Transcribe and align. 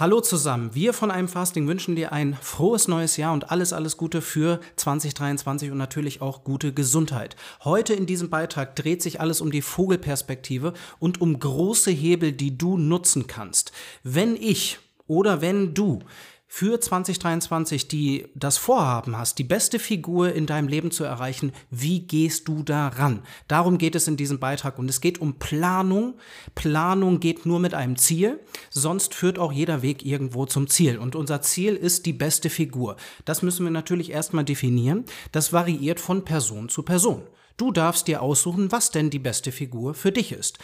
Hallo 0.00 0.20
zusammen, 0.20 0.76
wir 0.76 0.92
von 0.92 1.10
einem 1.10 1.26
Fasting 1.26 1.66
wünschen 1.66 1.96
dir 1.96 2.12
ein 2.12 2.38
frohes 2.40 2.86
neues 2.86 3.16
Jahr 3.16 3.32
und 3.32 3.50
alles, 3.50 3.72
alles 3.72 3.96
Gute 3.96 4.22
für 4.22 4.60
2023 4.76 5.72
und 5.72 5.76
natürlich 5.76 6.22
auch 6.22 6.44
gute 6.44 6.72
Gesundheit. 6.72 7.34
Heute 7.64 7.94
in 7.94 8.06
diesem 8.06 8.30
Beitrag 8.30 8.76
dreht 8.76 9.02
sich 9.02 9.20
alles 9.20 9.40
um 9.40 9.50
die 9.50 9.60
Vogelperspektive 9.60 10.72
und 11.00 11.20
um 11.20 11.40
große 11.40 11.90
Hebel, 11.90 12.30
die 12.30 12.56
du 12.56 12.78
nutzen 12.78 13.26
kannst. 13.26 13.72
Wenn 14.04 14.36
ich 14.36 14.78
oder 15.08 15.40
wenn 15.40 15.74
du 15.74 15.98
für 16.50 16.80
2023 16.80 17.88
die 17.88 18.26
das 18.34 18.56
Vorhaben 18.56 19.16
hast, 19.18 19.38
die 19.38 19.44
beste 19.44 19.78
Figur 19.78 20.32
in 20.32 20.46
deinem 20.46 20.66
Leben 20.66 20.90
zu 20.90 21.04
erreichen, 21.04 21.52
wie 21.70 22.00
gehst 22.00 22.48
du 22.48 22.62
daran? 22.62 23.22
Darum 23.46 23.76
geht 23.76 23.94
es 23.94 24.08
in 24.08 24.16
diesem 24.16 24.40
Beitrag 24.40 24.78
und 24.78 24.88
es 24.88 25.02
geht 25.02 25.20
um 25.20 25.34
Planung. 25.38 26.14
Planung 26.54 27.20
geht 27.20 27.44
nur 27.44 27.60
mit 27.60 27.74
einem 27.74 27.96
Ziel, 27.96 28.40
sonst 28.70 29.14
führt 29.14 29.38
auch 29.38 29.52
jeder 29.52 29.82
Weg 29.82 30.04
irgendwo 30.04 30.46
zum 30.46 30.68
Ziel 30.68 30.98
und 30.98 31.14
unser 31.14 31.42
Ziel 31.42 31.76
ist 31.76 32.06
die 32.06 32.14
beste 32.14 32.48
Figur. 32.48 32.96
Das 33.26 33.42
müssen 33.42 33.64
wir 33.64 33.70
natürlich 33.70 34.10
erstmal 34.10 34.44
definieren. 34.44 35.04
Das 35.32 35.52
variiert 35.52 36.00
von 36.00 36.24
Person 36.24 36.70
zu 36.70 36.82
Person. 36.82 37.22
Du 37.58 37.72
darfst 37.72 38.06
dir 38.06 38.22
aussuchen, 38.22 38.70
was 38.70 38.92
denn 38.92 39.10
die 39.10 39.18
beste 39.18 39.50
Figur 39.50 39.92
für 39.92 40.12
dich 40.12 40.30
ist. 40.30 40.58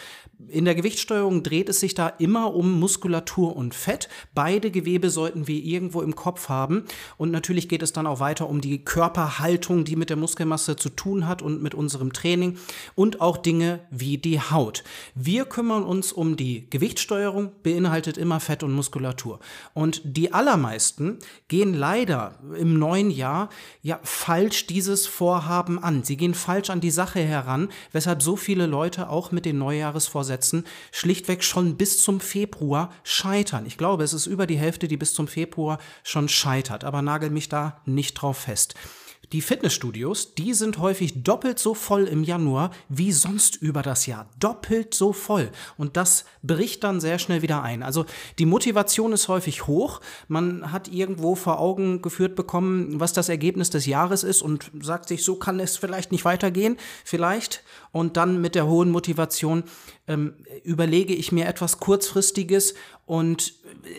In 0.47 0.63
der 0.63 0.75
Gewichtssteuerung 0.75 1.43
dreht 1.43 1.67
es 1.67 1.81
sich 1.81 1.93
da 1.93 2.07
immer 2.07 2.53
um 2.53 2.79
Muskulatur 2.79 3.53
und 3.53 3.75
Fett. 3.75 4.07
Beide 4.33 4.71
Gewebe 4.71 5.09
sollten 5.09 5.45
wir 5.45 5.61
irgendwo 5.61 6.01
im 6.01 6.15
Kopf 6.15 6.47
haben. 6.47 6.85
Und 7.17 7.31
natürlich 7.31 7.67
geht 7.67 7.83
es 7.83 7.91
dann 7.91 8.07
auch 8.07 8.21
weiter 8.21 8.47
um 8.47 8.61
die 8.61 8.85
Körperhaltung, 8.85 9.83
die 9.83 9.97
mit 9.97 10.09
der 10.09 10.15
Muskelmasse 10.15 10.77
zu 10.77 10.87
tun 10.87 11.27
hat 11.27 11.41
und 11.41 11.61
mit 11.61 11.75
unserem 11.75 12.13
Training 12.13 12.57
und 12.95 13.19
auch 13.19 13.35
Dinge 13.35 13.81
wie 13.91 14.17
die 14.17 14.39
Haut. 14.39 14.85
Wir 15.15 15.43
kümmern 15.43 15.83
uns 15.83 16.13
um 16.13 16.37
die 16.37 16.69
Gewichtssteuerung, 16.69 17.51
beinhaltet 17.61 18.17
immer 18.17 18.39
Fett 18.39 18.63
und 18.63 18.71
Muskulatur. 18.71 19.41
Und 19.73 20.01
die 20.05 20.31
allermeisten 20.31 21.19
gehen 21.49 21.73
leider 21.73 22.39
im 22.57 22.79
neuen 22.79 23.11
Jahr 23.11 23.49
ja 23.81 23.99
falsch 24.03 24.67
dieses 24.67 25.07
Vorhaben 25.07 25.77
an. 25.77 26.05
Sie 26.05 26.15
gehen 26.15 26.33
falsch 26.33 26.69
an 26.69 26.84
die 26.85 26.91
Sache 26.91 27.19
heran, 27.19 27.69
weshalb 27.91 28.21
so 28.21 28.35
viele 28.35 28.67
Leute 28.67 29.09
auch 29.09 29.31
mit 29.31 29.45
den 29.45 29.57
Neujahresvorsätzen 29.57 30.65
schlichtweg 30.91 31.43
schon 31.43 31.77
bis 31.77 32.01
zum 32.01 32.19
Februar 32.19 32.93
scheitern. 33.03 33.65
Ich 33.65 33.77
glaube, 33.77 34.03
es 34.03 34.13
ist 34.13 34.27
über 34.27 34.45
die 34.45 34.57
Hälfte, 34.57 34.87
die 34.87 34.97
bis 34.97 35.13
zum 35.13 35.27
Februar 35.27 35.79
schon 36.03 36.29
scheitert, 36.29 36.83
aber 36.83 37.01
nagel 37.01 37.31
mich 37.31 37.49
da 37.49 37.81
nicht 37.85 38.13
drauf 38.13 38.37
fest. 38.37 38.75
Die 39.31 39.41
Fitnessstudios, 39.41 40.35
die 40.35 40.53
sind 40.53 40.77
häufig 40.77 41.23
doppelt 41.23 41.59
so 41.59 41.73
voll 41.73 42.05
im 42.05 42.23
Januar 42.23 42.71
wie 42.89 43.11
sonst 43.11 43.55
über 43.55 43.81
das 43.81 44.05
Jahr. 44.05 44.29
Doppelt 44.39 44.93
so 44.93 45.13
voll. 45.13 45.51
Und 45.77 45.97
das 45.97 46.25
bricht 46.43 46.83
dann 46.83 46.99
sehr 46.99 47.19
schnell 47.19 47.41
wieder 47.41 47.63
ein. 47.63 47.83
Also 47.83 48.05
die 48.39 48.45
Motivation 48.45 49.13
ist 49.13 49.27
häufig 49.27 49.67
hoch. 49.67 50.01
Man 50.27 50.71
hat 50.71 50.87
irgendwo 50.87 51.35
vor 51.35 51.59
Augen 51.59 52.01
geführt 52.01 52.35
bekommen, 52.35 52.99
was 52.99 53.13
das 53.13 53.29
Ergebnis 53.29 53.69
des 53.69 53.85
Jahres 53.85 54.23
ist 54.23 54.41
und 54.41 54.71
sagt 54.81 55.07
sich, 55.07 55.23
so 55.23 55.35
kann 55.35 55.59
es 55.59 55.77
vielleicht 55.77 56.11
nicht 56.11 56.25
weitergehen. 56.25 56.77
Vielleicht. 57.03 57.63
Und 57.91 58.17
dann 58.17 58.41
mit 58.41 58.55
der 58.55 58.67
hohen 58.67 58.91
Motivation 58.91 59.63
ähm, 60.07 60.33
überlege 60.63 61.13
ich 61.13 61.31
mir 61.31 61.47
etwas 61.47 61.79
Kurzfristiges 61.79 62.75
und 63.05 63.53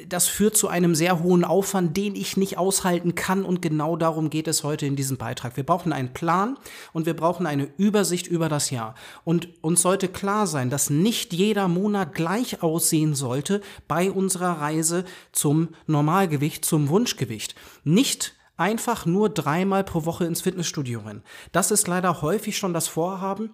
das 0.09 0.27
führt 0.27 0.57
zu 0.57 0.67
einem 0.67 0.97
sehr 0.97 1.23
hohen 1.23 1.45
Aufwand, 1.45 1.97
den 1.97 2.17
ich 2.17 2.37
nicht 2.37 2.59
aushalten 2.59 3.15
kann. 3.15 3.45
Und 3.45 3.63
genau 3.63 3.97
darum 3.97 4.31
geht 4.31 4.49
es 4.49 4.65
heute 4.65 4.85
in 4.85 4.97
diesem 4.97 5.17
Beitrag. 5.17 5.57
Wir 5.57 5.65
brauchen 5.65 5.93
einen 5.93 6.13
Plan 6.13 6.59
und 6.93 7.07
wir 7.07 7.15
brauchen 7.15 7.47
eine 7.47 7.69
Übersicht 7.77 8.27
über 8.27 8.49
das 8.49 8.71
Jahr. 8.71 8.97
Und 9.23 9.49
uns 9.63 9.83
sollte 9.83 10.09
klar 10.09 10.49
sein, 10.49 10.71
dass 10.71 10.91
nicht 10.91 11.33
jeder 11.33 11.69
Monat 11.69 12.15
gleich 12.15 12.65
aussehen 12.65 13.15
sollte 13.15 13.61
bei 13.87 14.11
unserer 14.11 14.61
Reise 14.61 15.05
zum 15.31 15.69
Normalgewicht, 15.87 16.65
zum 16.65 16.89
Wunschgewicht. 16.89 17.55
Nicht 17.85 18.35
einfach 18.57 19.07
nur 19.07 19.29
dreimal 19.29 19.85
pro 19.85 20.05
Woche 20.05 20.25
ins 20.25 20.41
Fitnessstudio 20.41 21.01
rennen. 21.01 21.23
Das 21.53 21.71
ist 21.71 21.87
leider 21.87 22.23
häufig 22.23 22.59
schon 22.59 22.75
das 22.75 22.89
Vorhaben 22.89 23.51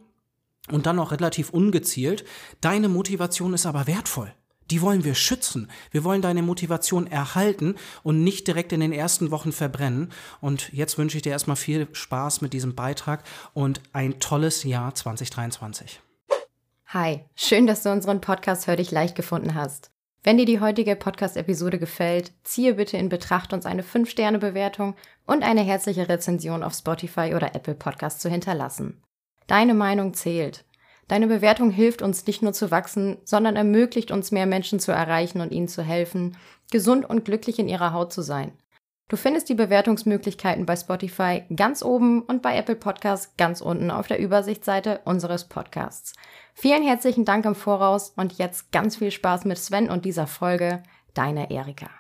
und 0.70 0.86
dann 0.86 0.98
auch 0.98 1.10
relativ 1.10 1.50
ungezielt. 1.50 2.24
Deine 2.62 2.88
Motivation 2.88 3.52
ist 3.52 3.66
aber 3.66 3.86
wertvoll. 3.86 4.32
Die 4.72 4.80
wollen 4.80 5.04
wir 5.04 5.14
schützen. 5.14 5.68
Wir 5.90 6.02
wollen 6.02 6.22
deine 6.22 6.40
Motivation 6.40 7.06
erhalten 7.06 7.74
und 8.02 8.24
nicht 8.24 8.46
direkt 8.46 8.72
in 8.72 8.80
den 8.80 8.94
ersten 8.94 9.30
Wochen 9.30 9.52
verbrennen. 9.52 10.10
Und 10.40 10.72
jetzt 10.72 10.96
wünsche 10.96 11.18
ich 11.18 11.22
dir 11.22 11.32
erstmal 11.32 11.56
viel 11.56 11.88
Spaß 11.92 12.40
mit 12.40 12.54
diesem 12.54 12.74
Beitrag 12.74 13.22
und 13.52 13.82
ein 13.92 14.18
tolles 14.18 14.64
Jahr 14.64 14.94
2023. 14.94 16.00
Hi, 16.86 17.20
schön, 17.34 17.66
dass 17.66 17.82
du 17.82 17.92
unseren 17.92 18.22
Podcast 18.22 18.66
Hör 18.66 18.76
dich 18.76 18.90
leicht 18.90 19.14
gefunden 19.14 19.54
hast. 19.54 19.90
Wenn 20.22 20.38
dir 20.38 20.46
die 20.46 20.60
heutige 20.60 20.96
Podcast-Episode 20.96 21.78
gefällt, 21.78 22.32
ziehe 22.42 22.72
bitte 22.72 22.96
in 22.96 23.10
Betracht, 23.10 23.52
uns 23.52 23.66
eine 23.66 23.82
5-Sterne-Bewertung 23.82 24.94
und 25.26 25.42
eine 25.42 25.60
herzliche 25.60 26.08
Rezension 26.08 26.62
auf 26.62 26.72
Spotify 26.72 27.34
oder 27.34 27.54
Apple 27.54 27.74
Podcast 27.74 28.22
zu 28.22 28.30
hinterlassen. 28.30 29.02
Deine 29.48 29.74
Meinung 29.74 30.14
zählt. 30.14 30.64
Deine 31.12 31.26
Bewertung 31.26 31.68
hilft 31.68 32.00
uns 32.00 32.26
nicht 32.26 32.40
nur 32.40 32.54
zu 32.54 32.70
wachsen, 32.70 33.18
sondern 33.26 33.54
ermöglicht 33.54 34.10
uns 34.10 34.30
mehr 34.30 34.46
Menschen 34.46 34.80
zu 34.80 34.92
erreichen 34.92 35.42
und 35.42 35.52
ihnen 35.52 35.68
zu 35.68 35.82
helfen, 35.82 36.38
gesund 36.70 37.04
und 37.04 37.26
glücklich 37.26 37.58
in 37.58 37.68
ihrer 37.68 37.92
Haut 37.92 38.14
zu 38.14 38.22
sein. 38.22 38.52
Du 39.08 39.18
findest 39.18 39.50
die 39.50 39.54
Bewertungsmöglichkeiten 39.54 40.64
bei 40.64 40.74
Spotify 40.74 41.42
ganz 41.54 41.82
oben 41.82 42.22
und 42.22 42.40
bei 42.40 42.56
Apple 42.56 42.76
Podcasts 42.76 43.36
ganz 43.36 43.60
unten 43.60 43.90
auf 43.90 44.06
der 44.06 44.20
Übersichtsseite 44.20 45.02
unseres 45.04 45.50
Podcasts. 45.50 46.14
Vielen 46.54 46.82
herzlichen 46.82 47.26
Dank 47.26 47.44
im 47.44 47.54
Voraus 47.54 48.14
und 48.16 48.38
jetzt 48.38 48.72
ganz 48.72 48.96
viel 48.96 49.10
Spaß 49.10 49.44
mit 49.44 49.58
Sven 49.58 49.90
und 49.90 50.06
dieser 50.06 50.26
Folge. 50.26 50.82
Deine 51.12 51.50
Erika. 51.50 51.90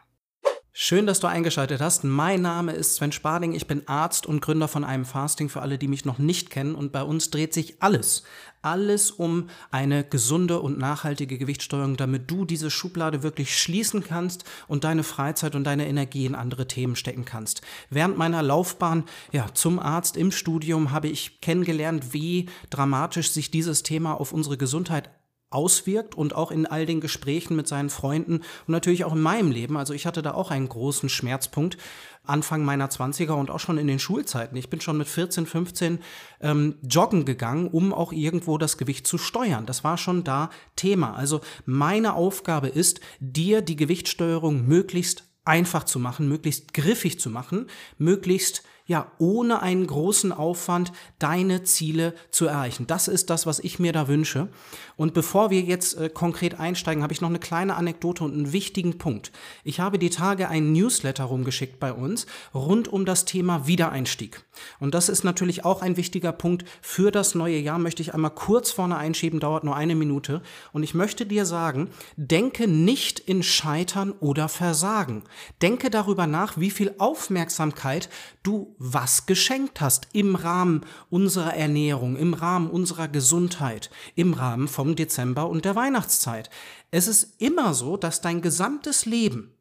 Schön, 0.74 1.06
dass 1.06 1.20
du 1.20 1.26
eingeschaltet 1.26 1.82
hast. 1.82 2.02
Mein 2.02 2.40
Name 2.40 2.72
ist 2.72 2.94
Sven 2.94 3.12
Spading. 3.12 3.52
Ich 3.52 3.66
bin 3.66 3.86
Arzt 3.88 4.24
und 4.24 4.40
Gründer 4.40 4.68
von 4.68 4.84
einem 4.84 5.04
Fasting 5.04 5.50
für 5.50 5.60
alle, 5.60 5.76
die 5.76 5.86
mich 5.86 6.06
noch 6.06 6.16
nicht 6.16 6.48
kennen. 6.48 6.74
Und 6.74 6.92
bei 6.92 7.02
uns 7.02 7.28
dreht 7.28 7.52
sich 7.52 7.82
alles, 7.82 8.22
alles 8.62 9.10
um 9.10 9.50
eine 9.70 10.02
gesunde 10.02 10.60
und 10.60 10.78
nachhaltige 10.78 11.36
Gewichtssteuerung, 11.36 11.98
damit 11.98 12.30
du 12.30 12.46
diese 12.46 12.70
Schublade 12.70 13.22
wirklich 13.22 13.58
schließen 13.58 14.02
kannst 14.02 14.44
und 14.66 14.84
deine 14.84 15.02
Freizeit 15.02 15.54
und 15.56 15.64
deine 15.64 15.86
Energie 15.86 16.24
in 16.24 16.34
andere 16.34 16.66
Themen 16.66 16.96
stecken 16.96 17.26
kannst. 17.26 17.60
Während 17.90 18.16
meiner 18.16 18.42
Laufbahn 18.42 19.04
ja, 19.30 19.52
zum 19.52 19.78
Arzt 19.78 20.16
im 20.16 20.32
Studium 20.32 20.90
habe 20.90 21.08
ich 21.08 21.42
kennengelernt, 21.42 22.14
wie 22.14 22.48
dramatisch 22.70 23.30
sich 23.30 23.50
dieses 23.50 23.82
Thema 23.82 24.14
auf 24.14 24.32
unsere 24.32 24.56
Gesundheit 24.56 25.10
auswirkt 25.52 26.14
und 26.14 26.34
auch 26.34 26.50
in 26.50 26.66
all 26.66 26.86
den 26.86 27.00
Gesprächen 27.00 27.56
mit 27.56 27.68
seinen 27.68 27.90
Freunden 27.90 28.36
und 28.36 28.68
natürlich 28.68 29.04
auch 29.04 29.14
in 29.14 29.20
meinem 29.20 29.50
Leben. 29.50 29.76
Also 29.76 29.94
ich 29.94 30.06
hatte 30.06 30.22
da 30.22 30.34
auch 30.34 30.50
einen 30.50 30.68
großen 30.68 31.08
Schmerzpunkt 31.08 31.78
Anfang 32.24 32.64
meiner 32.64 32.88
20er 32.88 33.32
und 33.32 33.50
auch 33.50 33.58
schon 33.58 33.78
in 33.78 33.88
den 33.88 33.98
Schulzeiten. 33.98 34.56
Ich 34.56 34.70
bin 34.70 34.80
schon 34.80 34.96
mit 34.96 35.08
14, 35.08 35.44
15 35.44 35.98
ähm, 36.40 36.76
joggen 36.82 37.24
gegangen, 37.24 37.66
um 37.68 37.92
auch 37.92 38.12
irgendwo 38.12 38.58
das 38.58 38.78
Gewicht 38.78 39.06
zu 39.06 39.18
steuern. 39.18 39.66
Das 39.66 39.82
war 39.82 39.98
schon 39.98 40.22
da 40.22 40.50
Thema. 40.76 41.14
Also 41.14 41.40
meine 41.66 42.14
Aufgabe 42.14 42.68
ist, 42.68 43.00
dir 43.18 43.60
die 43.60 43.76
Gewichtssteuerung 43.76 44.66
möglichst 44.68 45.24
einfach 45.44 45.84
zu 45.84 45.98
machen, 45.98 46.28
möglichst 46.28 46.72
griffig 46.74 47.18
zu 47.18 47.28
machen, 47.28 47.66
möglichst 47.98 48.62
ja, 48.86 49.10
ohne 49.18 49.62
einen 49.62 49.86
großen 49.86 50.32
Aufwand 50.32 50.92
deine 51.18 51.62
Ziele 51.62 52.14
zu 52.30 52.46
erreichen. 52.46 52.86
Das 52.86 53.08
ist 53.08 53.30
das, 53.30 53.46
was 53.46 53.58
ich 53.60 53.78
mir 53.78 53.92
da 53.92 54.08
wünsche. 54.08 54.48
Und 54.96 55.14
bevor 55.14 55.50
wir 55.50 55.60
jetzt 55.60 55.96
äh, 55.96 56.08
konkret 56.08 56.58
einsteigen, 56.58 57.02
habe 57.02 57.12
ich 57.12 57.20
noch 57.20 57.28
eine 57.28 57.38
kleine 57.38 57.76
Anekdote 57.76 58.24
und 58.24 58.34
einen 58.34 58.52
wichtigen 58.52 58.98
Punkt. 58.98 59.32
Ich 59.64 59.80
habe 59.80 59.98
die 59.98 60.10
Tage 60.10 60.48
ein 60.48 60.72
Newsletter 60.72 61.24
rumgeschickt 61.24 61.80
bei 61.80 61.92
uns 61.92 62.26
rund 62.54 62.88
um 62.88 63.04
das 63.04 63.24
Thema 63.24 63.66
Wiedereinstieg. 63.66 64.44
Und 64.80 64.94
das 64.94 65.08
ist 65.08 65.24
natürlich 65.24 65.64
auch 65.64 65.82
ein 65.82 65.96
wichtiger 65.96 66.32
Punkt 66.32 66.64
für 66.80 67.10
das 67.10 67.34
neue 67.34 67.58
Jahr, 67.58 67.78
möchte 67.78 68.02
ich 68.02 68.14
einmal 68.14 68.32
kurz 68.32 68.70
vorne 68.70 68.96
einschieben, 68.96 69.40
dauert 69.40 69.64
nur 69.64 69.76
eine 69.76 69.94
Minute. 69.94 70.42
Und 70.72 70.82
ich 70.82 70.94
möchte 70.94 71.26
dir 71.26 71.46
sagen, 71.46 71.88
denke 72.16 72.68
nicht 72.68 73.18
in 73.20 73.42
Scheitern 73.42 74.12
oder 74.12 74.48
Versagen. 74.48 75.22
Denke 75.62 75.90
darüber 75.90 76.26
nach, 76.26 76.58
wie 76.58 76.70
viel 76.70 76.94
Aufmerksamkeit 76.98 78.08
du 78.42 78.74
was 78.78 79.26
geschenkt 79.26 79.80
hast 79.80 80.08
im 80.12 80.34
Rahmen 80.34 80.82
unserer 81.10 81.54
Ernährung, 81.54 82.16
im 82.16 82.34
Rahmen 82.34 82.70
unserer 82.70 83.08
Gesundheit, 83.08 83.90
im 84.14 84.34
Rahmen 84.34 84.68
vom 84.68 84.96
Dezember 84.96 85.48
und 85.48 85.64
der 85.64 85.76
Weihnachtszeit. 85.76 86.50
Es 86.90 87.06
ist 87.06 87.40
immer 87.40 87.74
so, 87.74 87.96
dass 87.96 88.20
dein 88.20 88.42
gesamtes 88.42 89.06
Leben 89.06 89.54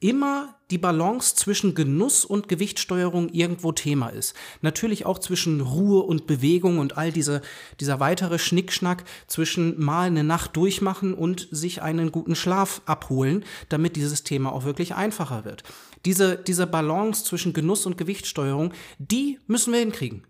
immer 0.00 0.54
die 0.70 0.78
Balance 0.78 1.34
zwischen 1.36 1.74
Genuss 1.74 2.24
und 2.24 2.48
Gewichtsteuerung 2.48 3.28
irgendwo 3.28 3.72
Thema 3.72 4.08
ist. 4.08 4.34
Natürlich 4.62 5.06
auch 5.06 5.18
zwischen 5.18 5.60
Ruhe 5.60 6.02
und 6.02 6.26
Bewegung 6.26 6.78
und 6.78 6.96
all 6.96 7.12
diese, 7.12 7.42
dieser 7.80 8.00
weitere 8.00 8.38
Schnickschnack 8.38 9.04
zwischen 9.26 9.78
mal 9.80 10.06
eine 10.06 10.24
Nacht 10.24 10.56
durchmachen 10.56 11.14
und 11.14 11.48
sich 11.50 11.82
einen 11.82 12.12
guten 12.12 12.34
Schlaf 12.34 12.80
abholen, 12.86 13.44
damit 13.68 13.96
dieses 13.96 14.22
Thema 14.22 14.52
auch 14.52 14.64
wirklich 14.64 14.94
einfacher 14.94 15.44
wird. 15.44 15.62
Diese, 16.04 16.36
diese 16.36 16.66
Balance 16.66 17.24
zwischen 17.24 17.52
Genuss 17.52 17.86
und 17.86 17.98
Gewichtsteuerung, 17.98 18.72
die 18.98 19.38
müssen 19.46 19.72
wir 19.72 19.80
hinkriegen. 19.80 20.26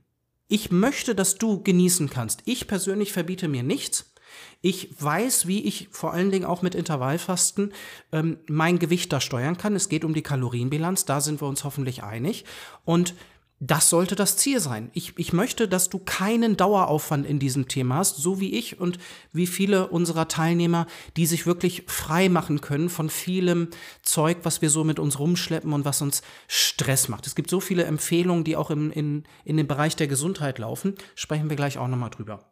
Ich 0.48 0.70
möchte, 0.70 1.14
dass 1.14 1.36
du 1.36 1.62
genießen 1.62 2.10
kannst. 2.10 2.42
Ich 2.44 2.66
persönlich 2.66 3.12
verbiete 3.12 3.48
mir 3.48 3.62
nichts. 3.62 4.12
Ich 4.60 4.90
weiß, 5.02 5.46
wie 5.46 5.64
ich 5.64 5.88
vor 5.90 6.12
allen 6.12 6.30
Dingen 6.30 6.44
auch 6.44 6.62
mit 6.62 6.74
Intervallfasten 6.74 7.72
ähm, 8.12 8.38
mein 8.46 8.78
Gewicht 8.78 9.12
da 9.12 9.20
steuern 9.20 9.56
kann. 9.56 9.74
Es 9.74 9.88
geht 9.88 10.04
um 10.04 10.14
die 10.14 10.22
Kalorienbilanz, 10.22 11.04
da 11.04 11.20
sind 11.20 11.40
wir 11.40 11.48
uns 11.48 11.64
hoffentlich 11.64 12.02
einig. 12.02 12.44
Und 12.84 13.14
das 13.64 13.88
sollte 13.88 14.16
das 14.16 14.36
Ziel 14.36 14.58
sein. 14.58 14.90
Ich, 14.92 15.12
ich 15.16 15.32
möchte, 15.32 15.68
dass 15.68 15.88
du 15.88 16.00
keinen 16.00 16.56
Daueraufwand 16.56 17.24
in 17.24 17.38
diesem 17.38 17.68
Thema 17.68 17.96
hast, 17.96 18.16
so 18.16 18.40
wie 18.40 18.54
ich 18.54 18.80
und 18.80 18.98
wie 19.32 19.46
viele 19.46 19.86
unserer 19.86 20.26
Teilnehmer, 20.26 20.88
die 21.16 21.26
sich 21.26 21.46
wirklich 21.46 21.84
frei 21.86 22.28
machen 22.28 22.60
können 22.60 22.88
von 22.88 23.08
vielem 23.08 23.68
Zeug, 24.02 24.38
was 24.42 24.62
wir 24.62 24.70
so 24.70 24.82
mit 24.82 24.98
uns 24.98 25.20
rumschleppen 25.20 25.72
und 25.72 25.84
was 25.84 26.02
uns 26.02 26.22
Stress 26.48 27.08
macht. 27.08 27.28
Es 27.28 27.36
gibt 27.36 27.50
so 27.50 27.60
viele 27.60 27.84
Empfehlungen, 27.84 28.42
die 28.42 28.56
auch 28.56 28.70
im, 28.70 28.90
in, 28.90 29.22
in 29.44 29.56
den 29.56 29.68
Bereich 29.68 29.94
der 29.94 30.08
Gesundheit 30.08 30.58
laufen. 30.58 30.96
Sprechen 31.14 31.48
wir 31.48 31.56
gleich 31.56 31.78
auch 31.78 31.86
nochmal 31.86 32.10
drüber. 32.10 32.51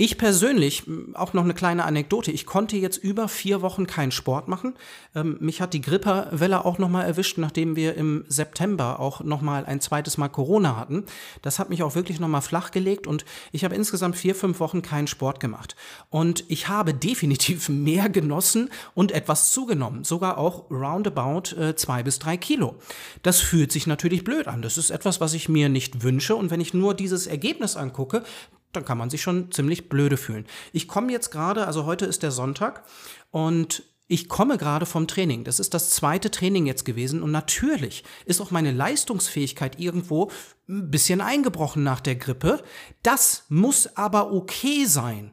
Ich 0.00 0.16
persönlich, 0.16 0.84
auch 1.14 1.32
noch 1.32 1.42
eine 1.42 1.54
kleine 1.54 1.84
Anekdote, 1.84 2.30
ich 2.30 2.46
konnte 2.46 2.76
jetzt 2.76 2.98
über 2.98 3.26
vier 3.26 3.62
Wochen 3.62 3.88
keinen 3.88 4.12
Sport 4.12 4.46
machen. 4.46 4.74
Ähm, 5.14 5.38
mich 5.40 5.60
hat 5.60 5.74
die 5.74 5.80
Grippewelle 5.80 6.64
auch 6.64 6.78
nochmal 6.78 7.04
erwischt, 7.04 7.36
nachdem 7.36 7.74
wir 7.74 7.96
im 7.96 8.24
September 8.28 9.00
auch 9.00 9.24
nochmal 9.24 9.66
ein 9.66 9.80
zweites 9.80 10.16
Mal 10.16 10.28
Corona 10.28 10.76
hatten. 10.76 11.04
Das 11.42 11.58
hat 11.58 11.68
mich 11.68 11.82
auch 11.82 11.96
wirklich 11.96 12.20
nochmal 12.20 12.42
flachgelegt 12.42 13.08
und 13.08 13.24
ich 13.50 13.64
habe 13.64 13.74
insgesamt 13.74 14.16
vier, 14.16 14.36
fünf 14.36 14.60
Wochen 14.60 14.82
keinen 14.82 15.08
Sport 15.08 15.40
gemacht. 15.40 15.74
Und 16.10 16.44
ich 16.48 16.68
habe 16.68 16.94
definitiv 17.08 17.68
mehr 17.68 18.08
genossen 18.08 18.70
und 18.94 19.10
etwas 19.10 19.52
zugenommen, 19.52 20.04
sogar 20.04 20.38
auch 20.38 20.70
roundabout 20.70 21.56
äh, 21.56 21.74
zwei 21.74 22.04
bis 22.04 22.20
drei 22.20 22.36
Kilo. 22.36 22.76
Das 23.22 23.40
fühlt 23.40 23.72
sich 23.72 23.88
natürlich 23.88 24.22
blöd 24.22 24.46
an. 24.46 24.62
Das 24.62 24.78
ist 24.78 24.90
etwas, 24.90 25.20
was 25.20 25.34
ich 25.34 25.48
mir 25.48 25.68
nicht 25.68 26.04
wünsche 26.04 26.36
und 26.36 26.50
wenn 26.52 26.60
ich 26.60 26.72
nur 26.72 26.94
dieses 26.94 27.26
Ergebnis 27.26 27.76
angucke, 27.76 28.22
dann 28.72 28.84
kann 28.84 28.98
man 28.98 29.10
sich 29.10 29.22
schon 29.22 29.50
ziemlich 29.52 29.88
blöde 29.88 30.16
fühlen. 30.16 30.46
Ich 30.72 30.88
komme 30.88 31.12
jetzt 31.12 31.30
gerade, 31.30 31.66
also 31.66 31.84
heute 31.84 32.06
ist 32.06 32.22
der 32.22 32.30
Sonntag 32.30 32.84
und 33.30 33.82
ich 34.08 34.28
komme 34.28 34.56
gerade 34.56 34.86
vom 34.86 35.06
Training. 35.06 35.44
Das 35.44 35.60
ist 35.60 35.74
das 35.74 35.90
zweite 35.90 36.30
Training 36.30 36.66
jetzt 36.66 36.84
gewesen 36.84 37.22
und 37.22 37.30
natürlich 37.30 38.04
ist 38.24 38.40
auch 38.40 38.50
meine 38.50 38.72
Leistungsfähigkeit 38.72 39.78
irgendwo 39.78 40.30
ein 40.68 40.90
bisschen 40.90 41.20
eingebrochen 41.20 41.82
nach 41.82 42.00
der 42.00 42.16
Grippe. 42.16 42.62
Das 43.02 43.44
muss 43.48 43.96
aber 43.96 44.32
okay 44.32 44.86
sein. 44.86 45.32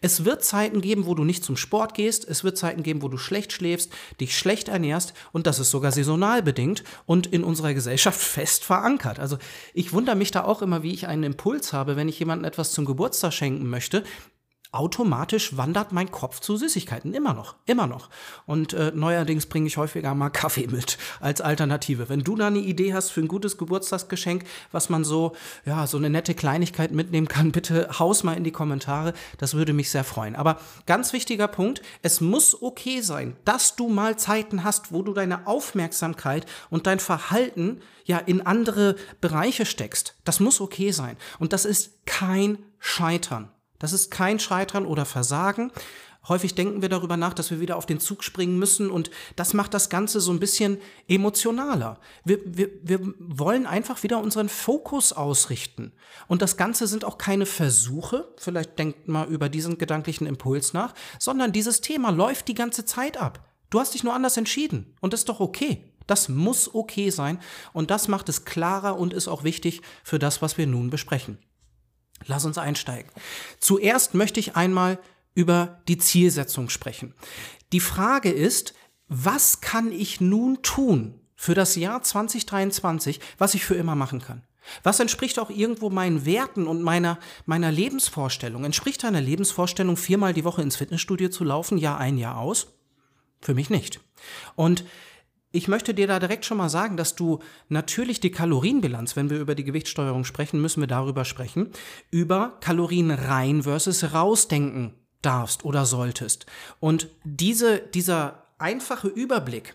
Es 0.00 0.24
wird 0.24 0.44
Zeiten 0.44 0.80
geben, 0.80 1.06
wo 1.06 1.14
du 1.14 1.24
nicht 1.24 1.44
zum 1.44 1.56
Sport 1.56 1.94
gehst, 1.94 2.28
es 2.28 2.44
wird 2.44 2.58
Zeiten 2.58 2.82
geben, 2.82 3.02
wo 3.02 3.08
du 3.08 3.18
schlecht 3.18 3.52
schläfst, 3.52 3.92
dich 4.20 4.36
schlecht 4.36 4.68
ernährst 4.68 5.14
und 5.32 5.46
das 5.46 5.58
ist 5.58 5.70
sogar 5.70 5.92
saisonal 5.92 6.42
bedingt 6.42 6.84
und 7.06 7.26
in 7.26 7.44
unserer 7.44 7.74
Gesellschaft 7.74 8.20
fest 8.20 8.64
verankert. 8.64 9.18
Also 9.18 9.38
ich 9.72 9.92
wundere 9.92 10.16
mich 10.16 10.30
da 10.30 10.44
auch 10.44 10.62
immer, 10.62 10.82
wie 10.82 10.92
ich 10.92 11.06
einen 11.06 11.24
Impuls 11.24 11.72
habe, 11.72 11.96
wenn 11.96 12.08
ich 12.08 12.18
jemandem 12.18 12.46
etwas 12.46 12.72
zum 12.72 12.84
Geburtstag 12.84 13.32
schenken 13.32 13.68
möchte, 13.68 14.04
automatisch 14.74 15.56
wandert 15.56 15.92
mein 15.92 16.10
Kopf 16.10 16.40
zu 16.40 16.56
Süßigkeiten. 16.56 17.14
Immer 17.14 17.32
noch, 17.32 17.54
immer 17.66 17.86
noch. 17.86 18.10
Und 18.46 18.72
äh, 18.72 18.92
neuerdings 18.94 19.46
bringe 19.46 19.66
ich 19.66 19.76
häufiger 19.76 20.14
mal 20.14 20.30
Kaffee 20.30 20.66
mit 20.66 20.98
als 21.20 21.40
Alternative. 21.40 22.08
Wenn 22.08 22.24
du 22.24 22.36
da 22.36 22.48
eine 22.48 22.58
Idee 22.58 22.92
hast 22.92 23.10
für 23.10 23.20
ein 23.20 23.28
gutes 23.28 23.56
Geburtstagsgeschenk, 23.56 24.44
was 24.72 24.90
man 24.90 25.04
so, 25.04 25.34
ja, 25.64 25.86
so 25.86 25.96
eine 25.96 26.10
nette 26.10 26.34
Kleinigkeit 26.34 26.92
mitnehmen 26.92 27.28
kann, 27.28 27.52
bitte 27.52 27.88
haus 27.98 28.24
mal 28.24 28.36
in 28.36 28.44
die 28.44 28.52
Kommentare. 28.52 29.14
Das 29.38 29.54
würde 29.54 29.72
mich 29.72 29.90
sehr 29.90 30.04
freuen. 30.04 30.36
Aber 30.36 30.58
ganz 30.86 31.12
wichtiger 31.12 31.48
Punkt, 31.48 31.82
es 32.02 32.20
muss 32.20 32.60
okay 32.60 33.00
sein, 33.00 33.36
dass 33.44 33.76
du 33.76 33.88
mal 33.88 34.18
Zeiten 34.18 34.64
hast, 34.64 34.92
wo 34.92 35.02
du 35.02 35.12
deine 35.12 35.46
Aufmerksamkeit 35.46 36.46
und 36.70 36.86
dein 36.86 36.98
Verhalten 36.98 37.80
ja 38.04 38.18
in 38.18 38.44
andere 38.44 38.96
Bereiche 39.20 39.66
steckst. 39.66 40.16
Das 40.24 40.40
muss 40.40 40.60
okay 40.60 40.90
sein. 40.90 41.16
Und 41.38 41.52
das 41.52 41.64
ist 41.64 42.04
kein 42.06 42.58
Scheitern. 42.78 43.53
Das 43.84 43.92
ist 43.92 44.10
kein 44.10 44.38
Scheitern 44.38 44.86
oder 44.86 45.04
Versagen. 45.04 45.70
Häufig 46.26 46.54
denken 46.54 46.80
wir 46.80 46.88
darüber 46.88 47.18
nach, 47.18 47.34
dass 47.34 47.50
wir 47.50 47.60
wieder 47.60 47.76
auf 47.76 47.84
den 47.84 48.00
Zug 48.00 48.24
springen 48.24 48.58
müssen 48.58 48.90
und 48.90 49.10
das 49.36 49.52
macht 49.52 49.74
das 49.74 49.90
Ganze 49.90 50.20
so 50.20 50.32
ein 50.32 50.40
bisschen 50.40 50.78
emotionaler. 51.06 52.00
Wir, 52.24 52.38
wir, 52.46 52.70
wir 52.82 53.00
wollen 53.18 53.66
einfach 53.66 54.02
wieder 54.02 54.20
unseren 54.20 54.48
Fokus 54.48 55.12
ausrichten. 55.12 55.92
Und 56.26 56.40
das 56.40 56.56
Ganze 56.56 56.86
sind 56.86 57.04
auch 57.04 57.18
keine 57.18 57.44
Versuche, 57.44 58.32
vielleicht 58.38 58.78
denkt 58.78 59.06
mal 59.06 59.28
über 59.28 59.50
diesen 59.50 59.76
gedanklichen 59.76 60.26
Impuls 60.26 60.72
nach, 60.72 60.94
sondern 61.18 61.52
dieses 61.52 61.82
Thema 61.82 62.08
läuft 62.08 62.48
die 62.48 62.54
ganze 62.54 62.86
Zeit 62.86 63.18
ab. 63.18 63.46
Du 63.68 63.78
hast 63.78 63.92
dich 63.92 64.02
nur 64.02 64.14
anders 64.14 64.38
entschieden 64.38 64.96
und 65.02 65.12
das 65.12 65.20
ist 65.20 65.28
doch 65.28 65.40
okay. 65.40 65.92
Das 66.06 66.30
muss 66.30 66.74
okay 66.74 67.10
sein 67.10 67.38
und 67.74 67.90
das 67.90 68.08
macht 68.08 68.30
es 68.30 68.46
klarer 68.46 68.98
und 68.98 69.12
ist 69.12 69.28
auch 69.28 69.44
wichtig 69.44 69.82
für 70.02 70.18
das, 70.18 70.40
was 70.40 70.56
wir 70.56 70.66
nun 70.66 70.88
besprechen. 70.88 71.36
Lass 72.26 72.44
uns 72.44 72.58
einsteigen. 72.58 73.10
Zuerst 73.58 74.14
möchte 74.14 74.40
ich 74.40 74.56
einmal 74.56 74.98
über 75.34 75.80
die 75.88 75.98
Zielsetzung 75.98 76.70
sprechen. 76.70 77.14
Die 77.72 77.80
Frage 77.80 78.30
ist, 78.30 78.74
was 79.08 79.60
kann 79.60 79.92
ich 79.92 80.20
nun 80.20 80.62
tun 80.62 81.20
für 81.34 81.54
das 81.54 81.76
Jahr 81.76 82.02
2023, 82.02 83.20
was 83.38 83.54
ich 83.54 83.64
für 83.64 83.74
immer 83.74 83.94
machen 83.94 84.20
kann? 84.20 84.42
Was 84.82 85.00
entspricht 85.00 85.38
auch 85.38 85.50
irgendwo 85.50 85.90
meinen 85.90 86.24
Werten 86.24 86.66
und 86.66 86.82
meiner, 86.82 87.18
meiner 87.44 87.70
Lebensvorstellung? 87.70 88.64
Entspricht 88.64 89.02
deiner 89.02 89.20
Lebensvorstellung, 89.20 89.96
viermal 89.96 90.32
die 90.32 90.44
Woche 90.44 90.62
ins 90.62 90.76
Fitnessstudio 90.76 91.28
zu 91.28 91.44
laufen, 91.44 91.76
Jahr 91.76 91.98
ein, 91.98 92.16
Jahr 92.16 92.38
aus? 92.38 92.68
Für 93.40 93.54
mich 93.54 93.68
nicht. 93.68 94.00
Und 94.56 94.84
ich 95.54 95.68
möchte 95.68 95.94
dir 95.94 96.08
da 96.08 96.18
direkt 96.18 96.44
schon 96.44 96.58
mal 96.58 96.68
sagen, 96.68 96.96
dass 96.96 97.14
du 97.14 97.38
natürlich 97.68 98.18
die 98.18 98.32
Kalorienbilanz, 98.32 99.14
wenn 99.14 99.30
wir 99.30 99.38
über 99.38 99.54
die 99.54 99.62
Gewichtssteuerung 99.62 100.24
sprechen, 100.24 100.60
müssen 100.60 100.80
wir 100.80 100.88
darüber 100.88 101.24
sprechen, 101.24 101.70
über 102.10 102.58
Kalorien 102.60 103.12
rein 103.12 103.62
versus 103.62 104.12
rausdenken 104.12 104.94
darfst 105.22 105.64
oder 105.64 105.86
solltest. 105.86 106.46
Und 106.80 107.08
diese, 107.22 107.78
dieser 107.78 108.43
einfache 108.64 109.08
Überblick, 109.08 109.74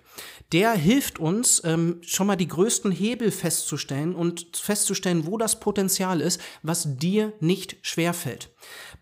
der 0.52 0.72
hilft 0.72 1.20
uns, 1.20 1.62
ähm, 1.64 2.02
schon 2.02 2.26
mal 2.26 2.36
die 2.36 2.48
größten 2.48 2.92
Hebel 2.92 3.30
festzustellen 3.30 4.16
und 4.16 4.58
festzustellen, 4.58 5.28
wo 5.28 5.38
das 5.38 5.60
Potenzial 5.60 6.22
ist, 6.22 6.42
was 6.64 6.98
dir 6.98 7.34
nicht 7.40 7.78
schwerfällt. 7.84 8.50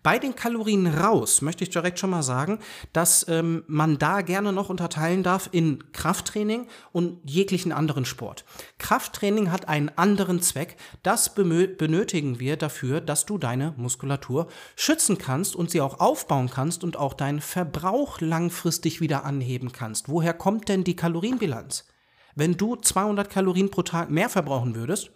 Bei 0.02 0.18
den 0.18 0.36
Kalorien 0.36 0.86
raus 0.86 1.42
möchte 1.42 1.64
ich 1.64 1.70
direkt 1.70 1.98
schon 1.98 2.10
mal 2.10 2.22
sagen, 2.22 2.60
dass 2.92 3.26
ähm, 3.28 3.64
man 3.66 3.98
da 3.98 4.20
gerne 4.20 4.52
noch 4.52 4.68
unterteilen 4.68 5.22
darf 5.22 5.48
in 5.50 5.92
Krafttraining 5.92 6.68
und 6.92 7.18
jeglichen 7.28 7.72
anderen 7.72 8.04
Sport. 8.04 8.44
Krafttraining 8.78 9.50
hat 9.50 9.68
einen 9.68 9.90
anderen 9.96 10.40
Zweck. 10.40 10.76
Das 11.02 11.34
benötigen 11.34 12.38
wir 12.38 12.56
dafür, 12.56 13.00
dass 13.00 13.26
du 13.26 13.38
deine 13.38 13.74
Muskulatur 13.76 14.46
schützen 14.76 15.18
kannst 15.18 15.56
und 15.56 15.70
sie 15.70 15.80
auch 15.80 15.98
aufbauen 15.98 16.48
kannst 16.48 16.84
und 16.84 16.96
auch 16.96 17.14
deinen 17.14 17.40
Verbrauch 17.40 18.20
langfristig 18.20 19.00
wieder 19.00 19.24
anheben 19.24 19.72
kannst. 19.78 20.08
Woher 20.08 20.34
kommt 20.34 20.68
denn 20.68 20.84
die 20.84 20.96
Kalorienbilanz? 20.96 21.86
Wenn 22.34 22.56
du 22.56 22.76
200 22.76 23.30
Kalorien 23.30 23.70
pro 23.70 23.82
Tag 23.82 24.10
mehr 24.10 24.28
verbrauchen 24.28 24.74
würdest, 24.74 25.10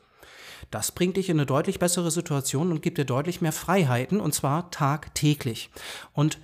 das 0.71 0.93
bringt 0.93 1.17
dich 1.17 1.29
in 1.29 1.39
eine 1.39 1.47
deutlich 1.47 1.79
bessere 1.79 2.11
Situation 2.11 2.71
und 2.71 2.83
gibt 2.83 2.99
dir 2.99 3.05
deutlich 3.05 3.41
mehr 3.41 3.53
Freiheiten 3.53 4.21
und 4.21 4.35
zwar 4.35 4.71
tagtäglich. 4.71 5.71
Und 6.13 6.39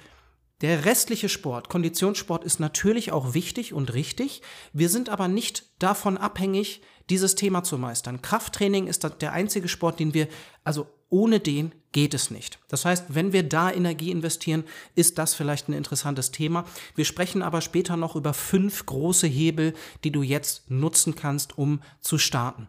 der 0.61 0.85
restliche 0.85 1.28
Sport, 1.28 1.69
Konditionssport 1.69 2.45
ist 2.45 2.59
natürlich 2.59 3.12
auch 3.12 3.33
wichtig 3.35 3.73
und 3.73 3.95
richtig. 3.95 4.42
Wir 4.73 4.88
sind 4.88 5.09
aber 5.09 5.28
nicht 5.28 5.64
davon 5.78 6.19
abhängig, 6.19 6.83
dieses 7.11 7.37
Thema 7.37 7.62
zu 7.62 7.78
meistern. 7.78 8.23
Krafttraining 8.23 8.88
ist 8.88 9.09
der 9.21 9.33
einzige 9.33 9.69
Sport, 9.69 10.00
den 10.00 10.14
wir, 10.14 10.28
also 10.64 10.87
ohne 11.11 11.41
den 11.41 11.73
geht 11.93 12.15
es 12.15 12.31
nicht. 12.31 12.59
Das 12.69 12.85
heißt, 12.85 13.07
wenn 13.09 13.33
wir 13.33 13.43
da 13.43 13.73
Energie 13.73 14.11
investieren, 14.11 14.65
ist 14.95 15.19
das 15.19 15.35
vielleicht 15.35 15.69
ein 15.69 15.73
interessantes 15.73 16.31
Thema. 16.31 16.65
Wir 16.95 17.05
sprechen 17.05 17.43
aber 17.43 17.61
später 17.61 17.97
noch 17.97 18.15
über 18.15 18.35
fünf 18.35 18.85
große 18.85 19.27
Hebel, 19.27 19.75
die 20.05 20.12
du 20.12 20.23
jetzt 20.23 20.71
nutzen 20.71 21.15
kannst, 21.15 21.57
um 21.57 21.81
zu 22.00 22.19
starten. 22.19 22.69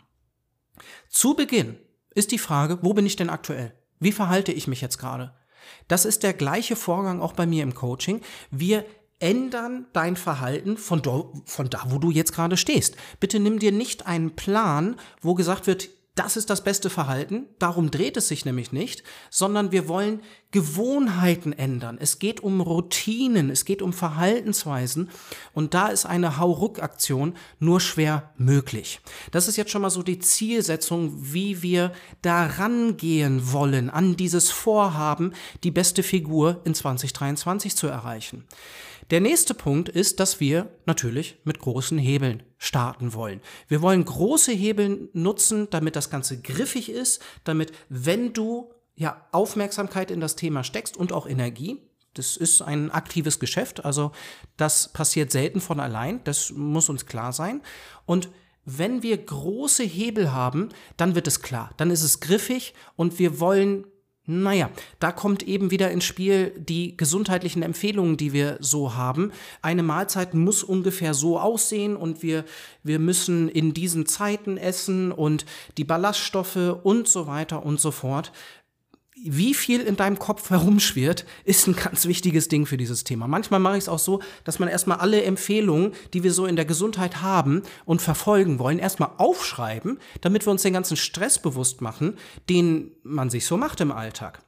Zu 1.09 1.33
Beginn 1.35 1.77
ist 2.15 2.31
die 2.31 2.39
Frage, 2.39 2.79
wo 2.81 2.93
bin 2.93 3.05
ich 3.05 3.17
denn 3.17 3.29
aktuell? 3.29 3.73
Wie 3.99 4.13
verhalte 4.13 4.53
ich 4.53 4.67
mich 4.67 4.81
jetzt 4.81 4.97
gerade? 4.97 5.33
Das 5.87 6.05
ist 6.05 6.23
der 6.23 6.33
gleiche 6.33 6.75
Vorgang 6.75 7.21
auch 7.21 7.33
bei 7.33 7.45
mir 7.45 7.63
im 7.63 7.75
Coaching. 7.75 8.21
Wir 8.49 8.85
ändern 9.19 9.85
dein 9.91 10.15
Verhalten 10.15 10.77
von, 10.77 11.01
do, 11.01 11.33
von 11.45 11.69
da, 11.69 11.83
wo 11.87 11.97
du 11.97 12.09
jetzt 12.09 12.33
gerade 12.33 12.55
stehst. 12.55 12.95
Bitte 13.19 13.39
nimm 13.39 13.59
dir 13.59 13.73
nicht 13.73 14.07
einen 14.07 14.35
Plan, 14.35 14.95
wo 15.21 15.35
gesagt 15.35 15.67
wird, 15.67 15.89
das 16.19 16.35
ist 16.35 16.49
das 16.49 16.65
beste 16.65 16.89
Verhalten, 16.89 17.45
darum 17.59 17.91
dreht 17.91 18.17
es 18.17 18.27
sich 18.27 18.43
nämlich 18.43 18.73
nicht, 18.73 19.03
sondern 19.29 19.71
wir 19.71 19.87
wollen 19.87 20.21
Gewohnheiten 20.51 21.53
ändern. 21.53 21.97
Es 21.97 22.19
geht 22.19 22.41
um 22.41 22.59
Routinen, 22.59 23.49
es 23.49 23.63
geht 23.63 23.81
um 23.81 23.93
Verhaltensweisen 23.93 25.11
und 25.53 25.73
da 25.73 25.87
ist 25.87 26.05
eine 26.05 26.37
Hauruck-Aktion 26.37 27.35
nur 27.59 27.79
schwer 27.79 28.33
möglich. 28.37 28.99
Das 29.31 29.47
ist 29.47 29.55
jetzt 29.55 29.71
schon 29.71 29.81
mal 29.81 29.89
so 29.91 30.03
die 30.03 30.19
Zielsetzung, 30.19 31.13
wie 31.15 31.61
wir 31.61 31.93
da 32.21 32.47
rangehen 32.47 33.53
wollen, 33.53 33.89
an 33.89 34.17
dieses 34.17 34.49
Vorhaben, 34.49 35.33
die 35.63 35.71
beste 35.71 36.03
Figur 36.03 36.59
in 36.65 36.75
2023 36.75 37.77
zu 37.77 37.87
erreichen. 37.87 38.43
Der 39.09 39.21
nächste 39.21 39.55
Punkt 39.55 39.89
ist, 39.89 40.19
dass 40.19 40.39
wir 40.39 40.69
natürlich 40.85 41.39
mit 41.43 41.59
großen 41.59 41.97
Hebeln 41.97 42.43
starten 42.57 43.13
wollen. 43.13 43.41
Wir 43.67 43.81
wollen 43.81 44.05
große 44.05 44.51
Hebel 44.51 45.09
nutzen, 45.13 45.67
damit 45.71 45.95
das 45.95 46.11
Ganze 46.11 46.39
griffig 46.39 46.89
ist, 46.89 47.21
damit 47.43 47.71
wenn 47.89 48.33
du 48.33 48.71
ja, 48.95 49.25
Aufmerksamkeit 49.31 50.11
in 50.11 50.19
das 50.19 50.35
Thema 50.35 50.63
steckst 50.63 50.97
und 50.97 51.13
auch 51.13 51.25
Energie, 51.25 51.81
das 52.13 52.37
ist 52.37 52.61
ein 52.61 52.91
aktives 52.91 53.39
Geschäft, 53.39 53.85
also 53.85 54.11
das 54.57 54.91
passiert 54.91 55.31
selten 55.31 55.61
von 55.61 55.79
allein, 55.79 56.23
das 56.25 56.51
muss 56.51 56.89
uns 56.89 57.05
klar 57.05 57.31
sein. 57.31 57.61
Und 58.05 58.29
wenn 58.65 59.01
wir 59.01 59.17
große 59.17 59.83
Hebel 59.83 60.33
haben, 60.33 60.69
dann 60.97 61.15
wird 61.15 61.27
es 61.27 61.41
klar, 61.41 61.71
dann 61.77 61.91
ist 61.91 62.03
es 62.03 62.19
griffig 62.19 62.73
und 62.95 63.17
wir 63.17 63.39
wollen 63.39 63.85
naja, 64.31 64.69
da 64.99 65.11
kommt 65.11 65.41
eben 65.41 65.71
wieder 65.71 65.89
ins 65.89 66.03
Spiel 66.03 66.53
die 66.55 66.95
gesundheitlichen 66.95 67.63
Empfehlungen, 67.63 68.15
die 68.15 68.31
wir 68.31 68.57
so 68.59 68.93
haben. 68.93 69.31
Eine 69.63 69.81
Mahlzeit 69.81 70.35
muss 70.35 70.63
ungefähr 70.63 71.15
so 71.15 71.39
aussehen 71.39 71.95
und 71.95 72.21
wir, 72.21 72.45
wir 72.83 72.99
müssen 72.99 73.49
in 73.49 73.73
diesen 73.73 74.05
Zeiten 74.05 74.57
essen 74.57 75.11
und 75.11 75.47
die 75.79 75.83
Ballaststoffe 75.83 76.77
und 76.83 77.07
so 77.07 77.25
weiter 77.25 77.65
und 77.65 77.79
so 77.79 77.89
fort 77.89 78.31
wie 79.23 79.53
viel 79.53 79.81
in 79.81 79.95
deinem 79.95 80.17
Kopf 80.17 80.49
herumschwirrt, 80.49 81.25
ist 81.43 81.67
ein 81.67 81.75
ganz 81.75 82.05
wichtiges 82.05 82.47
Ding 82.47 82.65
für 82.65 82.77
dieses 82.77 83.03
Thema. 83.03 83.27
Manchmal 83.27 83.59
mache 83.59 83.77
ich 83.77 83.83
es 83.83 83.89
auch 83.89 83.99
so, 83.99 84.21
dass 84.43 84.59
man 84.59 84.69
erstmal 84.69 84.99
alle 84.99 85.23
Empfehlungen, 85.23 85.93
die 86.13 86.23
wir 86.23 86.31
so 86.31 86.45
in 86.45 86.55
der 86.55 86.65
Gesundheit 86.65 87.21
haben 87.21 87.63
und 87.85 88.01
verfolgen 88.01 88.59
wollen, 88.59 88.79
erstmal 88.79 89.11
aufschreiben, 89.17 89.99
damit 90.21 90.45
wir 90.45 90.51
uns 90.51 90.61
den 90.61 90.73
ganzen 90.73 90.97
Stress 90.97 91.39
bewusst 91.39 91.81
machen, 91.81 92.17
den 92.49 92.91
man 93.03 93.29
sich 93.29 93.45
so 93.45 93.57
macht 93.57 93.81
im 93.81 93.91
Alltag. 93.91 94.41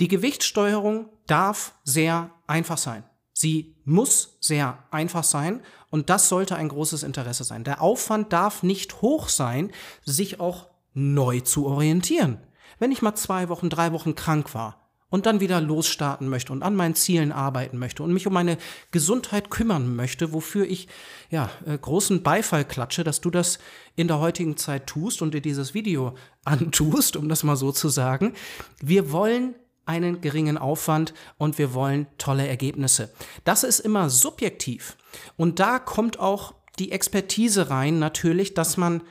Die 0.00 0.08
Gewichtssteuerung 0.08 1.08
darf 1.26 1.74
sehr 1.84 2.30
einfach 2.46 2.78
sein. 2.78 3.04
Sie 3.32 3.76
muss 3.84 4.36
sehr 4.40 4.82
einfach 4.90 5.24
sein 5.24 5.62
und 5.90 6.10
das 6.10 6.28
sollte 6.28 6.56
ein 6.56 6.68
großes 6.68 7.02
Interesse 7.02 7.44
sein. 7.44 7.64
Der 7.64 7.80
Aufwand 7.80 8.32
darf 8.32 8.62
nicht 8.62 9.00
hoch 9.00 9.28
sein, 9.28 9.70
sich 10.04 10.40
auch 10.40 10.66
neu 10.92 11.40
zu 11.40 11.66
orientieren 11.66 12.38
wenn 12.78 12.92
ich 12.92 13.02
mal 13.02 13.14
zwei 13.14 13.48
Wochen, 13.48 13.70
drei 13.70 13.92
Wochen 13.92 14.14
krank 14.14 14.54
war 14.54 14.88
und 15.10 15.26
dann 15.26 15.40
wieder 15.40 15.60
losstarten 15.60 16.28
möchte 16.28 16.52
und 16.52 16.62
an 16.62 16.74
meinen 16.74 16.94
Zielen 16.94 17.32
arbeiten 17.32 17.78
möchte 17.78 18.02
und 18.02 18.12
mich 18.12 18.26
um 18.26 18.32
meine 18.32 18.58
Gesundheit 18.90 19.50
kümmern 19.50 19.96
möchte, 19.96 20.32
wofür 20.32 20.66
ich 20.66 20.88
ja 21.30 21.50
äh, 21.66 21.78
großen 21.78 22.22
Beifall 22.22 22.64
klatsche, 22.64 23.04
dass 23.04 23.20
du 23.20 23.30
das 23.30 23.58
in 23.96 24.08
der 24.08 24.18
heutigen 24.18 24.56
Zeit 24.56 24.86
tust 24.86 25.22
und 25.22 25.32
dir 25.32 25.40
dieses 25.40 25.74
Video 25.74 26.14
antust, 26.44 27.16
um 27.16 27.28
das 27.28 27.42
mal 27.42 27.56
so 27.56 27.72
zu 27.72 27.88
sagen. 27.88 28.34
Wir 28.80 29.12
wollen 29.12 29.54
einen 29.86 30.20
geringen 30.20 30.58
Aufwand 30.58 31.14
und 31.38 31.56
wir 31.56 31.72
wollen 31.72 32.06
tolle 32.18 32.46
Ergebnisse. 32.46 33.10
Das 33.44 33.64
ist 33.64 33.80
immer 33.80 34.10
subjektiv. 34.10 34.98
Und 35.38 35.60
da 35.60 35.78
kommt 35.78 36.18
auch 36.20 36.54
die 36.78 36.92
Expertise 36.92 37.70
rein, 37.70 37.98
natürlich, 37.98 38.52
dass 38.52 38.76
man 38.76 39.02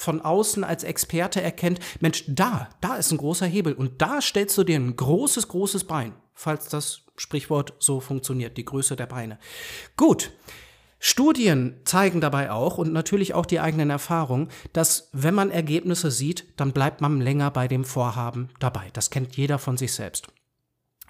von 0.00 0.22
außen 0.22 0.64
als 0.64 0.82
Experte 0.82 1.42
erkennt, 1.42 1.78
Mensch, 2.00 2.24
da, 2.26 2.70
da 2.80 2.96
ist 2.96 3.12
ein 3.12 3.18
großer 3.18 3.46
Hebel 3.46 3.74
und 3.74 4.00
da 4.00 4.22
stellst 4.22 4.56
du 4.56 4.64
dir 4.64 4.76
ein 4.76 4.96
großes, 4.96 5.48
großes 5.48 5.84
Bein, 5.84 6.14
falls 6.32 6.68
das 6.68 7.02
Sprichwort 7.16 7.74
so 7.78 8.00
funktioniert, 8.00 8.56
die 8.56 8.64
Größe 8.64 8.96
der 8.96 9.06
Beine. 9.06 9.38
Gut. 9.96 10.32
Studien 11.02 11.80
zeigen 11.84 12.20
dabei 12.20 12.50
auch 12.50 12.76
und 12.76 12.92
natürlich 12.92 13.32
auch 13.32 13.46
die 13.46 13.60
eigenen 13.60 13.88
Erfahrungen, 13.88 14.48
dass 14.74 15.08
wenn 15.12 15.34
man 15.34 15.50
Ergebnisse 15.50 16.10
sieht, 16.10 16.46
dann 16.58 16.72
bleibt 16.72 17.00
man 17.00 17.20
länger 17.20 17.50
bei 17.50 17.68
dem 17.68 17.84
Vorhaben 17.84 18.48
dabei. 18.58 18.88
Das 18.92 19.10
kennt 19.10 19.36
jeder 19.36 19.58
von 19.58 19.78
sich 19.78 19.92
selbst. 19.92 20.26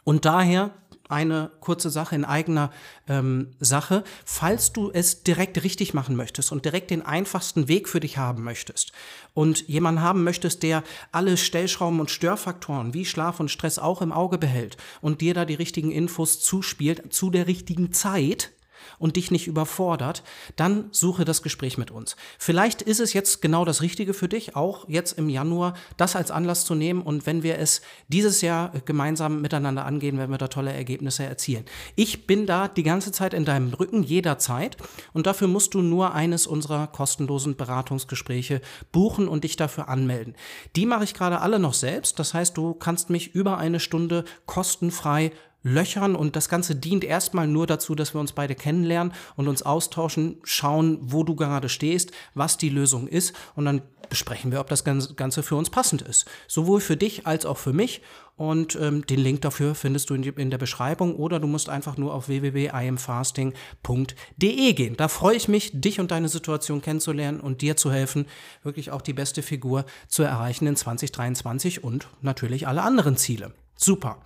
Und 0.04 0.25
daher 0.25 0.70
eine 1.11 1.50
kurze 1.61 1.90
Sache 1.90 2.14
in 2.14 2.25
eigener 2.25 2.71
ähm, 3.09 3.55
Sache. 3.61 4.05
Falls 4.25 4.73
du 4.73 4.90
es 4.93 5.23
direkt 5.23 5.62
richtig 5.62 5.95
machen 5.95 6.17
möchtest 6.17 6.52
und 6.52 6.64
direkt 6.64 6.90
den 6.90 7.02
einfachsten 7.05 7.69
Weg 7.69 7.88
für 7.88 8.00
dich 8.00 8.19
haben 8.19 8.43
möchtest 8.43 8.93
und 9.35 9.67
jemanden 9.69 10.02
haben 10.02 10.25
möchtest, 10.25 10.62
der 10.62 10.83
alle 11.12 11.37
Stellschrauben 11.37 12.00
und 12.00 12.11
Störfaktoren 12.11 12.95
wie 12.95 13.05
Schlaf 13.05 13.40
und 13.40 13.50
Stress 13.50 13.79
auch 13.79 14.02
im 14.02 14.12
Auge 14.12 14.38
behält 14.38 14.76
und 15.00 15.21
dir 15.21 15.35
da 15.35 15.45
die 15.45 15.55
richtigen 15.55 15.90
Infos 15.90 16.40
zuspielt 16.40 17.12
zu 17.12 17.31
der 17.31 17.47
richtigen 17.47 17.93
Zeit, 17.93 18.52
und 19.00 19.16
dich 19.16 19.33
nicht 19.33 19.49
überfordert, 19.49 20.23
dann 20.54 20.85
suche 20.92 21.25
das 21.25 21.42
Gespräch 21.42 21.78
mit 21.78 21.90
uns. 21.90 22.14
Vielleicht 22.38 22.83
ist 22.83 23.00
es 23.00 23.12
jetzt 23.12 23.42
genau 23.42 23.64
das 23.64 23.83
Richtige 23.83 24.14
für 24.14 24.28
dich, 24.28 24.54
auch 24.54 24.88
jetzt 24.88 25.19
im 25.19 25.28
Januar 25.28 25.75
das 25.97 26.14
als 26.14 26.30
Anlass 26.30 26.64
zu 26.64 26.76
nehmen 26.76 27.02
und 27.02 27.26
wenn 27.26 27.42
wir 27.42 27.59
es 27.59 27.80
dieses 28.09 28.42
Jahr 28.42 28.73
gemeinsam 28.85 29.40
miteinander 29.40 29.87
angehen, 29.87 30.19
werden 30.19 30.30
wir 30.30 30.38
da 30.38 30.49
tolle 30.49 30.73
Ergebnisse 30.73 31.25
erzielen. 31.25 31.64
Ich 31.97 32.26
bin 32.26 32.47
da 32.47 32.69
die 32.69 32.83
ganze 32.83 33.11
Zeit 33.11 33.35
in 33.35 33.45
deinem 33.45 33.73
Rücken, 33.73 34.02
jederzeit 34.02 34.76
und 35.14 35.26
dafür 35.26 35.49
musst 35.49 35.75
du 35.75 35.80
nur 35.80 36.14
eines 36.14 36.47
unserer 36.47 36.87
kostenlosen 36.87 37.57
Beratungsgespräche 37.57 38.61
buchen 38.92 39.28
und 39.28 39.45
dich 39.45 39.57
dafür 39.57 39.88
anmelden. 39.88 40.35
Die 40.76 40.85
mache 40.85 41.04
ich 41.04 41.14
gerade 41.14 41.40
alle 41.40 41.59
noch 41.59 41.75
selbst, 41.75 42.19
das 42.19 42.35
heißt, 42.35 42.57
du 42.57 42.75
kannst 42.75 43.09
mich 43.09 43.35
über 43.35 43.57
eine 43.57 43.80
Stunde 43.80 44.25
kostenfrei 44.45 45.33
löchern 45.62 46.17
und 46.17 46.35
das 46.37 46.49
Ganze 46.49 46.75
dient 46.75 47.05
erstmal 47.05 47.47
nur 47.47 47.67
dazu, 47.67 47.95
dass 47.95 48.14
wir 48.14 48.21
uns 48.21 48.33
beide 48.33 48.55
kennenlernen 48.55 49.12
und 49.37 49.49
uns 49.49 49.62
austauschen, 49.62 50.38
schauen, 50.45 50.99
wo 51.02 51.25
du 51.25 51.37
gerade 51.37 51.69
stehst, 51.69 52.12
was 52.35 52.57
die 52.57 52.71
Lösung 52.71 53.09
ist 53.09 53.35
und 53.55 53.67
dann 53.67 53.83
besprechen 54.09 54.52
wir, 54.52 54.61
ob 54.61 54.69
das 54.69 54.85
Ganze 54.85 55.43
für 55.43 55.57
uns 55.57 55.69
passend 55.71 56.02
ist. 56.02 56.26
Sowohl 56.49 56.81
für 56.81 56.97
dich 56.97 57.26
als 57.26 57.45
auch 57.47 57.59
für 57.59 57.73
mich 57.73 58.02
und 58.37 58.76
ähm, 58.81 59.05
den 59.07 59.19
Link 59.21 59.40
dafür 59.43 59.75
findest 59.75 60.09
du 60.11 60.14
in, 60.14 60.23
die, 60.23 60.31
in 60.31 60.50
der 60.50 60.59
Beschreibung 60.59 61.14
oder 61.14 61.40
du 61.40 61.47
musst 61.47 61.69
einfach 61.69 61.97
nur 61.97 62.12
auf 62.14 62.26
www.imfasting.de 62.29 64.73
gehen. 64.73 64.97
Da 64.97 65.09
freue 65.09 65.37
ich 65.37 65.47
mich, 65.47 65.71
dich 65.75 66.00
und 66.00 66.11
deine 66.11 66.29
Situation 66.29 66.83
kennenzulernen 66.83 67.38
und 67.40 67.62
dir 67.62 67.76
zu 67.76 67.93
helfen, 67.93 68.26
wirklich 68.62 68.90
auch 68.90 69.02
die 69.02 69.12
beste 69.12 69.43
Figur 69.43 69.85
zu 70.09 70.23
erreichen 70.23 70.67
in 70.67 70.75
2023 70.75 71.85
und 71.85 72.09
natürlich 72.23 72.67
alle 72.67 72.83
anderen 72.83 73.17
Ziele. 73.17 73.52
Super. 73.81 74.21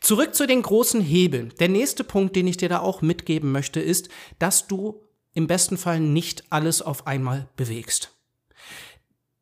Zurück 0.00 0.34
zu 0.34 0.46
den 0.46 0.62
großen 0.62 1.00
Hebeln. 1.00 1.52
Der 1.58 1.68
nächste 1.68 2.04
Punkt, 2.04 2.36
den 2.36 2.46
ich 2.46 2.56
dir 2.56 2.68
da 2.68 2.80
auch 2.80 3.02
mitgeben 3.02 3.50
möchte, 3.52 3.80
ist, 3.80 4.08
dass 4.38 4.66
du 4.66 5.02
im 5.32 5.46
besten 5.46 5.76
Fall 5.76 6.00
nicht 6.00 6.44
alles 6.50 6.82
auf 6.82 7.06
einmal 7.06 7.48
bewegst. 7.56 8.12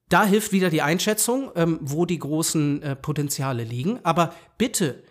Da 0.08 0.24
hilft 0.24 0.52
wieder 0.52 0.70
die 0.70 0.82
Einschätzung, 0.82 1.50
ähm, 1.54 1.78
wo 1.82 2.06
die 2.06 2.18
großen 2.18 2.82
äh, 2.82 2.96
Potenziale 2.96 3.64
liegen. 3.64 4.00
Aber 4.04 4.34
bitte 4.56 5.02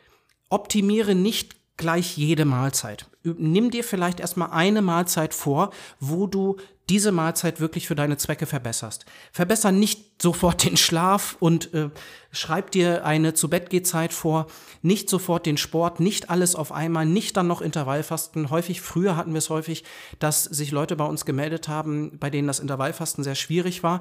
optimiere 0.49 1.13
nicht 1.13 1.55
gleich 1.77 2.17
jede 2.17 2.45
Mahlzeit. 2.45 3.05
Nimm 3.37 3.71
dir 3.71 3.83
vielleicht 3.83 4.19
erstmal 4.19 4.51
eine 4.51 4.81
Mahlzeit 4.81 5.33
vor, 5.33 5.71
wo 5.99 6.27
du 6.27 6.57
diese 6.89 7.11
Mahlzeit 7.11 7.59
wirklich 7.59 7.87
für 7.87 7.95
deine 7.95 8.17
Zwecke 8.17 8.45
verbesserst. 8.45 9.05
Verbessere 9.31 9.73
nicht 9.73 10.21
sofort 10.21 10.63
den 10.63 10.77
Schlaf 10.77 11.35
und 11.39 11.73
äh, 11.73 11.89
schreib 12.31 12.71
dir 12.71 13.05
eine 13.05 13.33
zu 13.33 13.49
Bett 13.49 13.85
Zeit 13.85 14.13
vor, 14.13 14.47
nicht 14.81 15.09
sofort 15.09 15.45
den 15.45 15.57
Sport, 15.57 15.99
nicht 15.99 16.29
alles 16.29 16.55
auf 16.55 16.71
einmal, 16.71 17.05
nicht 17.05 17.35
dann 17.35 17.47
noch 17.47 17.61
Intervallfasten. 17.61 18.49
Häufig 18.49 18.79
früher 18.79 19.17
hatten 19.17 19.33
wir 19.33 19.39
es 19.39 19.49
häufig, 19.49 19.83
dass 20.19 20.45
sich 20.45 20.71
Leute 20.71 20.95
bei 20.95 21.05
uns 21.05 21.25
gemeldet 21.25 21.67
haben, 21.67 22.17
bei 22.19 22.29
denen 22.29 22.47
das 22.47 22.59
Intervallfasten 22.59 23.23
sehr 23.23 23.35
schwierig 23.35 23.83
war 23.83 23.99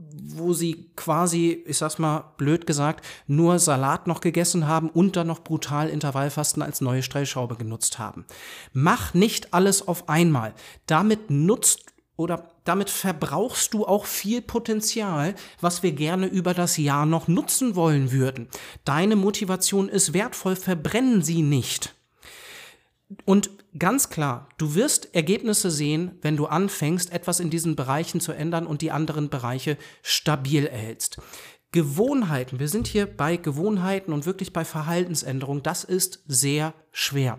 wo 0.00 0.52
sie 0.52 0.90
quasi, 0.94 1.64
ich 1.66 1.78
sag's 1.78 1.98
mal 1.98 2.32
blöd 2.36 2.66
gesagt, 2.66 3.04
nur 3.26 3.58
Salat 3.58 4.06
noch 4.06 4.20
gegessen 4.20 4.68
haben 4.68 4.88
und 4.90 5.16
dann 5.16 5.26
noch 5.26 5.40
brutal 5.40 5.88
Intervallfasten 5.88 6.62
als 6.62 6.80
neue 6.80 7.02
Stellschraube 7.02 7.56
genutzt 7.56 7.98
haben. 7.98 8.24
Mach 8.72 9.14
nicht 9.14 9.54
alles 9.54 9.86
auf 9.86 10.08
einmal. 10.08 10.54
Damit 10.86 11.30
nutzt 11.30 11.92
oder 12.16 12.50
damit 12.64 12.90
verbrauchst 12.90 13.74
du 13.74 13.86
auch 13.86 14.04
viel 14.04 14.42
Potenzial, 14.42 15.34
was 15.60 15.82
wir 15.82 15.92
gerne 15.92 16.26
über 16.26 16.52
das 16.52 16.76
Jahr 16.76 17.06
noch 17.06 17.28
nutzen 17.28 17.76
wollen 17.76 18.12
würden. 18.12 18.48
Deine 18.84 19.16
Motivation 19.16 19.88
ist 19.88 20.12
wertvoll, 20.12 20.56
verbrennen 20.56 21.22
sie 21.22 21.42
nicht. 21.42 21.94
Und 23.24 23.50
ganz 23.78 24.08
klar, 24.08 24.48
du 24.58 24.74
wirst 24.74 25.14
Ergebnisse 25.14 25.70
sehen, 25.70 26.18
wenn 26.22 26.36
du 26.36 26.46
anfängst, 26.46 27.12
etwas 27.12 27.40
in 27.40 27.50
diesen 27.50 27.76
Bereichen 27.76 28.20
zu 28.20 28.32
ändern 28.32 28.66
und 28.66 28.82
die 28.82 28.90
anderen 28.90 29.28
Bereiche 29.28 29.76
stabil 30.02 30.66
erhältst. 30.66 31.18
Gewohnheiten, 31.72 32.60
wir 32.60 32.68
sind 32.68 32.86
hier 32.86 33.06
bei 33.06 33.36
Gewohnheiten 33.36 34.12
und 34.12 34.24
wirklich 34.24 34.52
bei 34.52 34.64
Verhaltensänderung, 34.64 35.62
das 35.62 35.84
ist 35.84 36.22
sehr 36.26 36.72
schwer. 36.92 37.38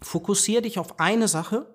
Fokussiere 0.00 0.62
dich 0.62 0.78
auf 0.78 0.98
eine 0.98 1.28
Sache 1.28 1.74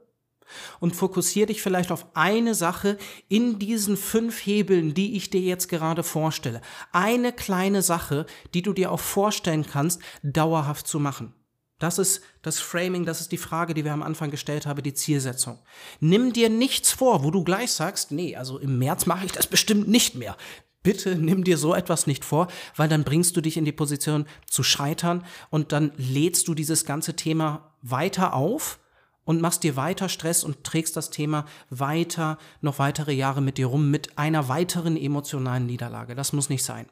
und 0.80 0.96
fokussiere 0.96 1.48
dich 1.48 1.62
vielleicht 1.62 1.92
auf 1.92 2.08
eine 2.16 2.56
Sache 2.56 2.98
in 3.28 3.60
diesen 3.60 3.98
fünf 3.98 4.46
Hebeln, 4.46 4.94
die 4.94 5.16
ich 5.16 5.30
dir 5.30 5.42
jetzt 5.42 5.70
gerade 5.70 6.04
vorstelle. 6.04 6.62
Eine 6.92 7.32
kleine 7.32 7.82
Sache, 7.82 8.26
die 8.54 8.62
du 8.62 8.74
dir 8.74 8.92
auch 8.92 9.00
vorstellen 9.00 9.66
kannst, 9.66 10.02
dauerhaft 10.24 10.88
zu 10.88 11.00
machen. 11.00 11.34
Das 11.80 12.00
ist 12.00 12.22
das 12.42 12.60
Framing, 12.60 13.06
das 13.06 13.22
ist 13.22 13.32
die 13.32 13.38
Frage, 13.38 13.74
die 13.74 13.86
wir 13.86 13.94
am 13.94 14.02
Anfang 14.02 14.32
gestellt 14.32 14.66
haben, 14.66 14.82
die 14.82 14.96
Zielsetzung. 14.96 15.60
Nimm 16.00 16.34
dir 16.34 16.50
nichts 16.50 16.92
vor, 16.92 17.24
wo 17.24 17.30
du 17.30 17.44
gleich 17.44 17.72
sagst, 17.72 18.12
nee, 18.12 18.36
also 18.36 18.58
im 18.58 18.80
März 18.80 19.06
mache 19.06 19.26
ich 19.26 19.32
das 19.32 19.46
bestimmt 19.46 19.88
nicht 19.88 20.16
mehr. 20.16 20.36
Bitte 20.82 21.16
nimm 21.16 21.44
dir 21.44 21.58
so 21.58 21.76
etwas 21.76 22.08
nicht 22.08 22.26
vor, 22.26 22.48
weil 22.76 22.90
dann 22.90 23.04
bringst 23.04 23.36
du 23.38 23.42
dich 23.42 23.58
in 23.58 23.66
die 23.66 23.72
Position 23.72 24.26
zu 24.50 24.64
scheitern 24.64 25.24
und 25.50 25.72
dann 25.72 25.92
lädst 25.98 26.48
du 26.48 26.56
dieses 26.56 26.86
ganze 26.86 27.16
Thema 27.16 27.74
weiter 27.82 28.34
auf 28.34 28.80
und 29.28 29.42
machst 29.42 29.64
dir 29.64 29.76
weiter 29.76 30.08
Stress 30.08 30.44
und 30.44 30.64
trägst 30.64 30.96
das 30.96 31.10
Thema 31.10 31.46
weiter, 31.70 32.38
noch 32.62 32.80
weitere 32.80 33.12
Jahre 33.12 33.42
mit 33.42 33.58
dir 33.58 33.68
rum, 33.68 33.92
mit 33.92 34.18
einer 34.18 34.48
weiteren 34.48 34.96
emotionalen 34.96 35.66
Niederlage. 35.66 36.16
Das 36.16 36.32
muss 36.32 36.50
nicht 36.50 36.64
sein. 36.64 36.88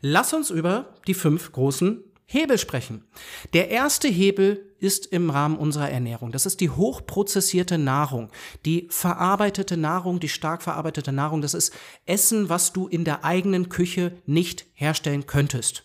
Lass 0.00 0.34
uns 0.34 0.50
über 0.50 0.94
die 1.06 1.14
fünf 1.14 1.52
großen 1.52 2.02
Hebel 2.26 2.58
sprechen. 2.58 3.04
Der 3.52 3.70
erste 3.70 4.08
Hebel 4.08 4.74
ist 4.78 5.06
im 5.06 5.30
Rahmen 5.30 5.56
unserer 5.56 5.90
Ernährung. 5.90 6.32
Das 6.32 6.44
ist 6.44 6.60
die 6.60 6.70
hochprozessierte 6.70 7.78
Nahrung, 7.78 8.30
die 8.64 8.88
verarbeitete 8.90 9.76
Nahrung, 9.76 10.18
die 10.18 10.28
stark 10.28 10.62
verarbeitete 10.62 11.12
Nahrung. 11.12 11.40
Das 11.40 11.54
ist 11.54 11.72
Essen, 12.04 12.48
was 12.48 12.72
du 12.72 12.88
in 12.88 13.04
der 13.04 13.24
eigenen 13.24 13.68
Küche 13.68 14.16
nicht 14.26 14.66
herstellen 14.74 15.26
könntest. 15.26 15.84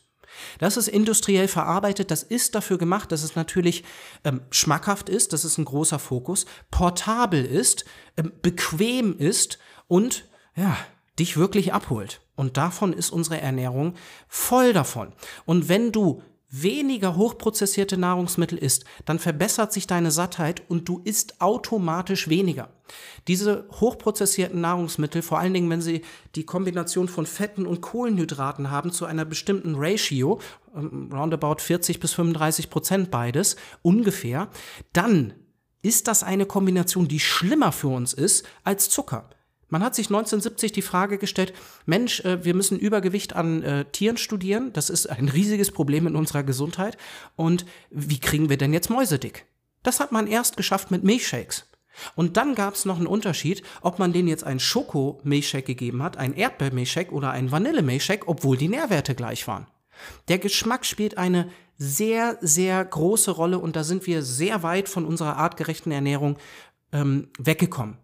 Das 0.59 0.77
ist 0.77 0.87
industriell 0.87 1.47
verarbeitet, 1.47 2.09
das 2.09 2.23
ist 2.23 2.55
dafür 2.55 2.77
gemacht, 2.77 3.11
dass 3.11 3.21
es 3.21 3.35
natürlich 3.35 3.83
ähm, 4.23 4.41
schmackhaft 4.49 5.09
ist, 5.09 5.33
das 5.33 5.45
ist 5.45 5.57
ein 5.57 5.65
großer 5.65 5.99
Fokus, 5.99 6.45
portabel 6.71 7.45
ist, 7.45 7.85
ähm, 8.17 8.31
bequem 8.41 9.17
ist 9.17 9.59
und 9.87 10.29
ja, 10.55 10.77
dich 11.19 11.37
wirklich 11.37 11.73
abholt. 11.73 12.21
Und 12.35 12.57
davon 12.57 12.93
ist 12.93 13.11
unsere 13.11 13.39
Ernährung 13.39 13.95
voll 14.27 14.73
davon. 14.73 15.13
Und 15.45 15.69
wenn 15.69 15.91
du 15.91 16.23
weniger 16.51 17.15
hochprozessierte 17.15 17.97
Nahrungsmittel 17.97 18.57
isst, 18.57 18.83
dann 19.05 19.19
verbessert 19.19 19.71
sich 19.71 19.87
deine 19.87 20.11
Sattheit 20.11 20.61
und 20.69 20.87
du 20.87 21.01
isst 21.03 21.39
automatisch 21.41 22.27
weniger. 22.27 22.69
Diese 23.29 23.67
hochprozessierten 23.71 24.59
Nahrungsmittel, 24.59 25.21
vor 25.21 25.39
allen 25.39 25.53
Dingen, 25.53 25.69
wenn 25.69 25.81
sie 25.81 26.01
die 26.35 26.45
Kombination 26.45 27.07
von 27.07 27.25
Fetten 27.25 27.65
und 27.65 27.79
Kohlenhydraten 27.81 28.69
haben 28.69 28.91
zu 28.91 29.05
einer 29.05 29.23
bestimmten 29.23 29.75
Ratio, 29.75 30.39
ähm, 30.75 31.09
roundabout 31.11 31.61
40 31.61 32.01
bis 32.01 32.13
35 32.13 32.69
Prozent 32.69 33.11
beides, 33.11 33.55
ungefähr, 33.81 34.49
dann 34.91 35.33
ist 35.81 36.07
das 36.07 36.21
eine 36.21 36.45
Kombination, 36.45 37.07
die 37.07 37.19
schlimmer 37.19 37.71
für 37.71 37.87
uns 37.87 38.13
ist 38.13 38.45
als 38.63 38.89
Zucker. 38.89 39.29
Man 39.71 39.83
hat 39.83 39.95
sich 39.95 40.07
1970 40.07 40.73
die 40.73 40.81
Frage 40.81 41.17
gestellt, 41.17 41.53
Mensch, 41.85 42.19
äh, 42.19 42.43
wir 42.43 42.53
müssen 42.53 42.77
Übergewicht 42.77 43.33
an 43.35 43.63
äh, 43.63 43.85
Tieren 43.85 44.17
studieren. 44.17 44.73
Das 44.73 44.89
ist 44.89 45.07
ein 45.07 45.29
riesiges 45.29 45.71
Problem 45.71 46.05
in 46.05 46.15
unserer 46.15 46.43
Gesundheit. 46.43 46.97
Und 47.37 47.65
wie 47.89 48.19
kriegen 48.19 48.49
wir 48.49 48.57
denn 48.57 48.73
jetzt 48.73 48.89
Mäuse 48.89 49.17
dick? 49.17 49.45
Das 49.81 49.99
hat 49.99 50.11
man 50.11 50.27
erst 50.27 50.57
geschafft 50.57 50.91
mit 50.91 51.03
Milchshakes. 51.03 51.65
Und 52.15 52.37
dann 52.37 52.53
gab 52.53 52.75
es 52.75 52.85
noch 52.85 52.97
einen 52.97 53.07
Unterschied, 53.07 53.63
ob 53.81 53.97
man 53.97 54.13
denen 54.13 54.27
jetzt 54.27 54.43
einen 54.43 54.59
Schoko-Milchshake 54.59 55.65
gegeben 55.65 56.03
hat, 56.03 56.17
einen 56.17 56.35
Erdbeer-Milchshake 56.35 57.11
oder 57.11 57.31
einen 57.31 57.51
Vanille-Milchshake, 57.51 58.27
obwohl 58.27 58.57
die 58.57 58.69
Nährwerte 58.69 59.15
gleich 59.15 59.47
waren. 59.47 59.67
Der 60.27 60.37
Geschmack 60.37 60.85
spielt 60.85 61.17
eine 61.17 61.49
sehr, 61.77 62.37
sehr 62.41 62.83
große 62.83 63.31
Rolle 63.31 63.59
und 63.59 63.75
da 63.75 63.83
sind 63.83 64.05
wir 64.05 64.21
sehr 64.21 64.63
weit 64.63 64.89
von 64.89 65.05
unserer 65.05 65.37
artgerechten 65.37 65.91
Ernährung 65.91 66.37
ähm, 66.91 67.29
weggekommen. 67.39 67.97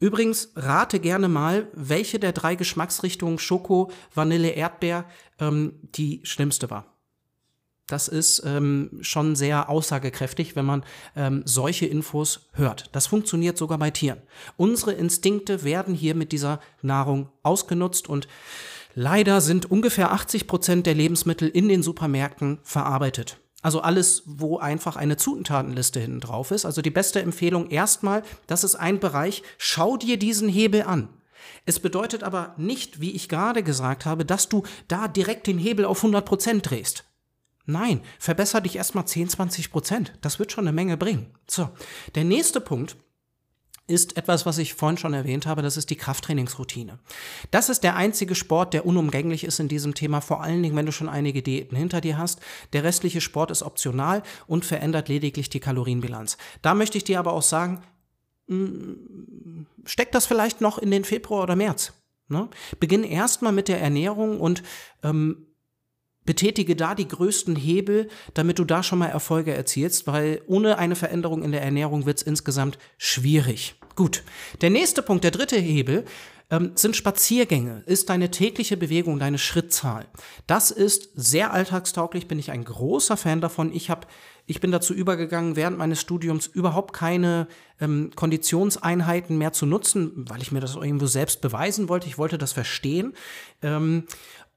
Übrigens 0.00 0.52
rate 0.56 0.98
gerne 0.98 1.28
mal, 1.28 1.68
welche 1.74 2.18
der 2.18 2.32
drei 2.32 2.54
Geschmacksrichtungen 2.54 3.38
Schoko, 3.38 3.92
Vanille, 4.14 4.48
Erdbeer 4.48 5.04
ähm, 5.38 5.74
die 5.94 6.20
schlimmste 6.24 6.70
war. 6.70 6.86
Das 7.86 8.08
ist 8.08 8.42
ähm, 8.46 8.98
schon 9.02 9.36
sehr 9.36 9.68
aussagekräftig, 9.68 10.56
wenn 10.56 10.64
man 10.64 10.84
ähm, 11.16 11.42
solche 11.44 11.86
Infos 11.86 12.48
hört. 12.52 12.88
Das 12.92 13.08
funktioniert 13.08 13.58
sogar 13.58 13.78
bei 13.78 13.90
Tieren. 13.90 14.22
Unsere 14.56 14.92
Instinkte 14.92 15.64
werden 15.64 15.94
hier 15.94 16.14
mit 16.14 16.32
dieser 16.32 16.60
Nahrung 16.82 17.28
ausgenutzt 17.42 18.08
und 18.08 18.26
leider 18.94 19.40
sind 19.40 19.70
ungefähr 19.70 20.12
80 20.12 20.46
Prozent 20.46 20.86
der 20.86 20.94
Lebensmittel 20.94 21.48
in 21.48 21.68
den 21.68 21.82
Supermärkten 21.82 22.60
verarbeitet. 22.62 23.38
Also 23.62 23.80
alles, 23.80 24.22
wo 24.26 24.58
einfach 24.58 24.96
eine 24.96 25.16
Zutatenliste 25.16 26.00
hinten 26.00 26.20
drauf 26.20 26.50
ist. 26.50 26.64
Also 26.64 26.82
die 26.82 26.90
beste 26.90 27.20
Empfehlung 27.20 27.68
erstmal, 27.68 28.22
das 28.46 28.64
ist 28.64 28.74
ein 28.74 29.00
Bereich, 29.00 29.42
schau 29.58 29.96
dir 29.96 30.18
diesen 30.18 30.48
Hebel 30.48 30.82
an. 30.82 31.08
Es 31.66 31.80
bedeutet 31.80 32.22
aber 32.22 32.54
nicht, 32.56 33.00
wie 33.00 33.12
ich 33.12 33.28
gerade 33.28 33.62
gesagt 33.62 34.06
habe, 34.06 34.24
dass 34.24 34.48
du 34.48 34.62
da 34.88 35.08
direkt 35.08 35.46
den 35.46 35.58
Hebel 35.58 35.84
auf 35.84 35.98
100 35.98 36.24
Prozent 36.24 36.70
drehst. 36.70 37.04
Nein, 37.66 38.00
verbessere 38.18 38.62
dich 38.62 38.76
erstmal 38.76 39.06
10, 39.06 39.28
20 39.28 39.70
Prozent. 39.70 40.12
Das 40.22 40.38
wird 40.38 40.52
schon 40.52 40.66
eine 40.66 40.72
Menge 40.72 40.96
bringen. 40.96 41.26
So, 41.48 41.68
der 42.14 42.24
nächste 42.24 42.60
Punkt 42.60 42.96
ist 43.90 44.16
etwas, 44.16 44.46
was 44.46 44.58
ich 44.58 44.74
vorhin 44.74 44.96
schon 44.96 45.12
erwähnt 45.12 45.46
habe, 45.46 45.62
das 45.62 45.76
ist 45.76 45.90
die 45.90 45.96
Krafttrainingsroutine. 45.96 46.98
Das 47.50 47.68
ist 47.68 47.82
der 47.82 47.96
einzige 47.96 48.34
Sport, 48.34 48.72
der 48.72 48.86
unumgänglich 48.86 49.44
ist 49.44 49.60
in 49.60 49.68
diesem 49.68 49.94
Thema, 49.94 50.20
vor 50.20 50.42
allen 50.42 50.62
Dingen, 50.62 50.76
wenn 50.76 50.86
du 50.86 50.92
schon 50.92 51.08
einige 51.08 51.42
Diäten 51.42 51.76
hinter 51.76 52.00
dir 52.00 52.16
hast. 52.16 52.40
Der 52.72 52.84
restliche 52.84 53.20
Sport 53.20 53.50
ist 53.50 53.62
optional 53.62 54.22
und 54.46 54.64
verändert 54.64 55.08
lediglich 55.08 55.50
die 55.50 55.60
Kalorienbilanz. 55.60 56.38
Da 56.62 56.74
möchte 56.74 56.96
ich 56.96 57.04
dir 57.04 57.18
aber 57.18 57.32
auch 57.32 57.42
sagen, 57.42 57.82
mm, 58.46 59.66
steck 59.84 60.12
das 60.12 60.26
vielleicht 60.26 60.60
noch 60.60 60.78
in 60.78 60.90
den 60.90 61.04
Februar 61.04 61.42
oder 61.42 61.56
März. 61.56 61.92
Ne? 62.28 62.48
Beginn 62.78 63.02
erstmal 63.02 63.52
mit 63.52 63.66
der 63.66 63.80
Ernährung 63.80 64.40
und 64.40 64.62
ähm, 65.02 65.46
betätige 66.24 66.76
da 66.76 66.94
die 66.94 67.08
größten 67.08 67.56
Hebel, 67.56 68.08
damit 68.34 68.58
du 68.60 68.64
da 68.64 68.82
schon 68.82 69.00
mal 69.00 69.08
Erfolge 69.08 69.52
erzielst, 69.52 70.06
weil 70.06 70.42
ohne 70.46 70.78
eine 70.78 70.94
Veränderung 70.94 71.42
in 71.42 71.50
der 71.50 71.62
Ernährung 71.62 72.06
wird 72.06 72.18
es 72.18 72.22
insgesamt 72.22 72.78
schwierig. 72.98 73.74
Gut, 74.00 74.22
der 74.62 74.70
nächste 74.70 75.02
Punkt, 75.02 75.24
der 75.24 75.30
dritte 75.30 75.58
Hebel, 75.58 76.06
ähm, 76.50 76.72
sind 76.74 76.96
Spaziergänge, 76.96 77.82
ist 77.84 78.08
deine 78.08 78.30
tägliche 78.30 78.78
Bewegung, 78.78 79.18
deine 79.18 79.36
Schrittzahl. 79.36 80.06
Das 80.46 80.70
ist 80.70 81.10
sehr 81.16 81.52
alltagstauglich, 81.52 82.26
bin 82.26 82.38
ich 82.38 82.50
ein 82.50 82.64
großer 82.64 83.18
Fan 83.18 83.42
davon. 83.42 83.74
Ich 83.74 83.90
habe 83.90 84.06
ich 84.46 84.62
bin 84.62 84.72
dazu 84.72 84.94
übergegangen, 84.94 85.54
während 85.54 85.76
meines 85.76 86.00
Studiums 86.00 86.46
überhaupt 86.46 86.94
keine 86.94 87.46
ähm, 87.78 88.10
Konditionseinheiten 88.16 89.36
mehr 89.36 89.52
zu 89.52 89.66
nutzen, 89.66 90.24
weil 90.30 90.40
ich 90.40 90.50
mir 90.50 90.60
das 90.60 90.76
irgendwo 90.76 91.04
selbst 91.04 91.42
beweisen 91.42 91.90
wollte. 91.90 92.06
Ich 92.06 92.16
wollte 92.16 92.38
das 92.38 92.52
verstehen. 92.54 93.12
Ähm, 93.60 94.06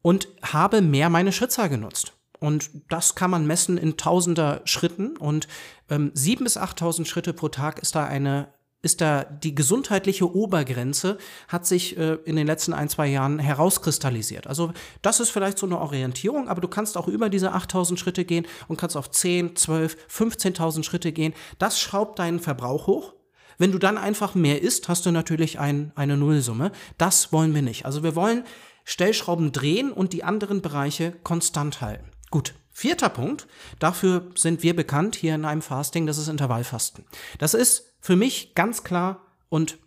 und 0.01 0.29
habe 0.41 0.81
mehr 0.81 1.09
meine 1.09 1.33
Schrittzahl 1.33 1.67
genutzt. 1.67 2.13
Und 2.39 2.69
das 2.87 3.15
kann 3.15 3.29
man 3.29 3.45
messen 3.45 3.77
in 3.77 3.97
tausender 3.97 4.61
Schritten. 4.63 5.17
Und 5.17 5.49
ähm, 5.89 6.11
sieben 6.13 6.45
bis 6.45 6.55
achttausend 6.55 7.09
Schritte 7.09 7.33
pro 7.33 7.49
Tag 7.49 7.79
ist 7.79 7.95
da 7.95 8.05
eine 8.05 8.47
ist 8.83 9.01
da 9.01 9.23
die 9.23 9.55
gesundheitliche 9.55 10.35
Obergrenze, 10.35 11.17
hat 11.47 11.65
sich 11.65 11.97
äh, 11.97 12.17
in 12.25 12.35
den 12.35 12.45
letzten 12.45 12.73
ein, 12.73 12.89
zwei 12.89 13.07
Jahren 13.07 13.39
herauskristallisiert. 13.39 14.45
Also 14.45 14.73
das 15.01 15.21
ist 15.21 15.31
vielleicht 15.31 15.57
so 15.57 15.65
eine 15.65 15.79
Orientierung, 15.79 16.49
aber 16.49 16.61
du 16.61 16.67
kannst 16.67 16.97
auch 16.97 17.07
über 17.07 17.29
diese 17.29 17.53
8000 17.53 17.97
Schritte 17.97 18.25
gehen 18.25 18.45
und 18.67 18.77
kannst 18.77 18.97
auf 18.97 19.09
10, 19.09 19.55
12, 19.55 19.97
15.000 20.11 20.83
Schritte 20.83 21.13
gehen. 21.13 21.33
Das 21.57 21.79
schraubt 21.79 22.19
deinen 22.19 22.41
Verbrauch 22.41 22.85
hoch. 22.85 23.13
Wenn 23.57 23.71
du 23.71 23.79
dann 23.79 23.97
einfach 23.97 24.35
mehr 24.35 24.61
isst, 24.61 24.89
hast 24.89 25.05
du 25.05 25.11
natürlich 25.11 25.59
ein, 25.59 25.93
eine 25.95 26.17
Nullsumme. 26.17 26.71
Das 26.97 27.31
wollen 27.31 27.55
wir 27.55 27.61
nicht. 27.61 27.85
Also 27.85 28.03
wir 28.03 28.15
wollen 28.15 28.43
Stellschrauben 28.83 29.53
drehen 29.53 29.93
und 29.93 30.11
die 30.11 30.25
anderen 30.25 30.61
Bereiche 30.61 31.13
konstant 31.23 31.79
halten. 31.79 32.09
Gut. 32.29 32.53
Vierter 32.75 33.09
Punkt, 33.09 33.45
dafür 33.77 34.31
sind 34.33 34.63
wir 34.63 34.75
bekannt 34.75 35.15
hier 35.15 35.35
in 35.35 35.45
einem 35.45 35.61
Fasting, 35.61 36.07
das 36.07 36.17
ist 36.17 36.27
Intervallfasten. 36.27 37.05
Das 37.37 37.53
ist 37.53 37.92
für 38.03 38.17
mich 38.17 38.53
ganz 38.53 38.83
klar 38.83 39.25
und 39.47 39.79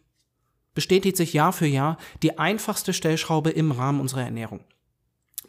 bestätigt 0.74 1.18
sich 1.18 1.34
Jahr 1.34 1.52
für 1.52 1.66
Jahr 1.66 1.98
die 2.22 2.38
einfachste 2.38 2.94
Stellschraube 2.94 3.50
im 3.50 3.72
Rahmen 3.72 4.00
unserer 4.00 4.22
Ernährung. 4.22 4.60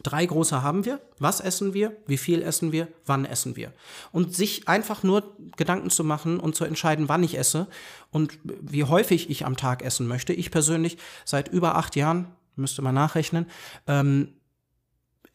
Drei 0.02 0.24
große 0.26 0.62
haben 0.62 0.84
wir. 0.84 1.00
Was 1.18 1.40
essen 1.40 1.72
wir? 1.72 1.96
Wie 2.06 2.18
viel 2.18 2.42
essen 2.42 2.70
wir? 2.70 2.88
Wann 3.06 3.24
essen 3.24 3.56
wir? 3.56 3.72
Und 4.12 4.36
sich 4.36 4.68
einfach 4.68 5.02
nur 5.02 5.34
Gedanken 5.56 5.88
zu 5.88 6.04
machen 6.04 6.38
und 6.38 6.56
zu 6.56 6.66
entscheiden, 6.66 7.08
wann 7.08 7.24
ich 7.24 7.38
esse 7.38 7.68
und 8.10 8.38
wie 8.44 8.84
häufig 8.84 9.30
ich 9.30 9.46
am 9.46 9.56
Tag 9.56 9.82
essen 9.82 10.06
möchte. 10.06 10.34
Ich 10.34 10.50
persönlich 10.50 10.98
seit 11.24 11.48
über 11.48 11.74
acht 11.74 11.96
Jahren 11.96 12.28
müsste 12.54 12.82
man 12.82 12.94
nachrechnen, 12.94 13.46
ähm, 13.86 14.34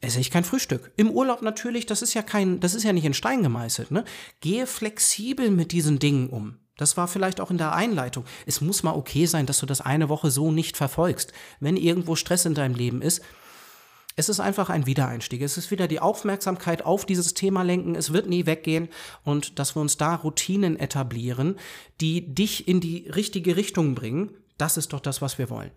esse 0.02 0.20
ich 0.20 0.30
kein 0.30 0.44
Frühstück. 0.44 0.92
Im 0.98 1.10
Urlaub 1.10 1.42
natürlich, 1.42 1.88
das 1.88 2.04
ist 2.04 2.14
ja 2.14 2.22
kein, 2.22 2.60
das 2.60 2.76
ist 2.76 2.84
ja 2.84 2.94
nicht 2.94 3.06
in 3.06 3.16
Stein 3.16 3.42
gemeißelt, 3.42 3.90
ne? 3.90 4.06
Gehe 4.40 4.68
flexibel 4.68 5.50
mit 5.50 5.72
diesen 5.72 5.98
Dingen 5.98 6.30
um. 6.30 6.60
Das 6.78 6.98
war 6.98 7.08
vielleicht 7.08 7.40
auch 7.40 7.52
in 7.52 7.58
der 7.58 7.74
Einleitung. 7.74 8.26
Es 8.46 8.62
muss 8.62 8.84
mal 8.84 8.96
okay 8.96 9.26
sein, 9.26 9.46
dass 9.46 9.60
du 9.60 9.66
das 9.66 9.82
eine 9.82 10.10
Woche 10.10 10.32
so 10.32 10.52
nicht 10.52 10.76
verfolgst. 10.76 11.32
Wenn 11.60 11.78
irgendwo 11.78 12.16
Stress 12.16 12.46
in 12.46 12.56
deinem 12.56 12.76
Leben 12.76 13.02
ist, 13.02 13.22
es 14.16 14.30
ist 14.30 14.40
einfach 14.40 14.70
ein 14.70 14.86
Wiedereinstieg. 14.86 15.42
Es 15.42 15.58
ist 15.58 15.72
wieder 15.72 15.88
die 15.88 16.00
Aufmerksamkeit 16.00 16.86
auf 16.86 17.06
dieses 17.06 17.34
Thema 17.34 17.64
lenken. 17.64 17.96
Es 17.96 18.14
wird 18.14 18.28
nie 18.28 18.46
weggehen 18.46 18.90
und 19.24 19.58
dass 19.60 19.76
wir 19.76 19.82
uns 19.82 19.98
da 19.98 20.16
Routinen 20.16 20.80
etablieren, 20.80 21.58
die 22.00 22.34
dich 22.34 22.68
in 22.68 22.80
die 22.80 23.10
richtige 23.16 23.56
Richtung 23.56 23.96
bringen, 23.96 24.32
das 24.58 24.78
ist 24.78 24.94
doch 24.94 25.00
das, 25.00 25.22
was 25.22 25.40
wir 25.40 25.50
wollen. 25.50 25.72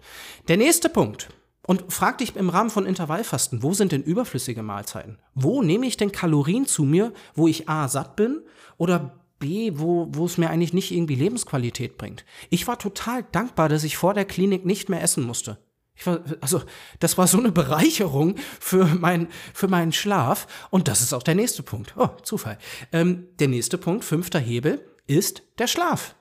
Der 0.48 0.56
nächste 0.56 0.88
Punkt. 0.88 1.28
Und 1.66 1.92
frag 1.92 2.18
dich 2.18 2.36
im 2.36 2.48
Rahmen 2.48 2.70
von 2.70 2.86
Intervallfasten, 2.86 3.62
wo 3.64 3.74
sind 3.74 3.90
denn 3.90 4.04
überflüssige 4.04 4.62
Mahlzeiten? 4.62 5.18
Wo 5.34 5.62
nehme 5.62 5.86
ich 5.86 5.96
denn 5.96 6.12
Kalorien 6.12 6.66
zu 6.66 6.84
mir, 6.84 7.12
wo 7.34 7.48
ich 7.48 7.68
A 7.68 7.88
satt 7.88 8.14
bin 8.14 8.40
oder 8.76 9.25
B, 9.38 9.72
wo, 9.74 10.08
wo 10.10 10.26
es 10.26 10.38
mir 10.38 10.50
eigentlich 10.50 10.72
nicht 10.72 10.92
irgendwie 10.92 11.14
Lebensqualität 11.14 11.98
bringt? 11.98 12.24
Ich 12.50 12.66
war 12.66 12.78
total 12.78 13.24
dankbar, 13.32 13.68
dass 13.68 13.84
ich 13.84 13.96
vor 13.96 14.14
der 14.14 14.24
Klinik 14.24 14.64
nicht 14.64 14.88
mehr 14.88 15.02
essen 15.02 15.24
musste. 15.24 15.58
Ich 15.94 16.06
war, 16.06 16.20
also, 16.40 16.62
das 17.00 17.16
war 17.16 17.26
so 17.26 17.38
eine 17.38 17.52
Bereicherung 17.52 18.36
für, 18.60 18.84
mein, 18.84 19.28
für 19.54 19.68
meinen 19.68 19.92
Schlaf. 19.92 20.46
Und 20.70 20.88
das 20.88 21.00
ist 21.00 21.14
auch 21.14 21.22
der 21.22 21.34
nächste 21.34 21.62
Punkt. 21.62 21.94
Oh, 21.96 22.10
Zufall. 22.22 22.58
Ähm, 22.92 23.28
der 23.38 23.48
nächste 23.48 23.78
Punkt, 23.78 24.04
fünfter 24.04 24.38
Hebel, 24.38 24.86
ist 25.06 25.42
der 25.58 25.66
Schlaf. 25.66 26.14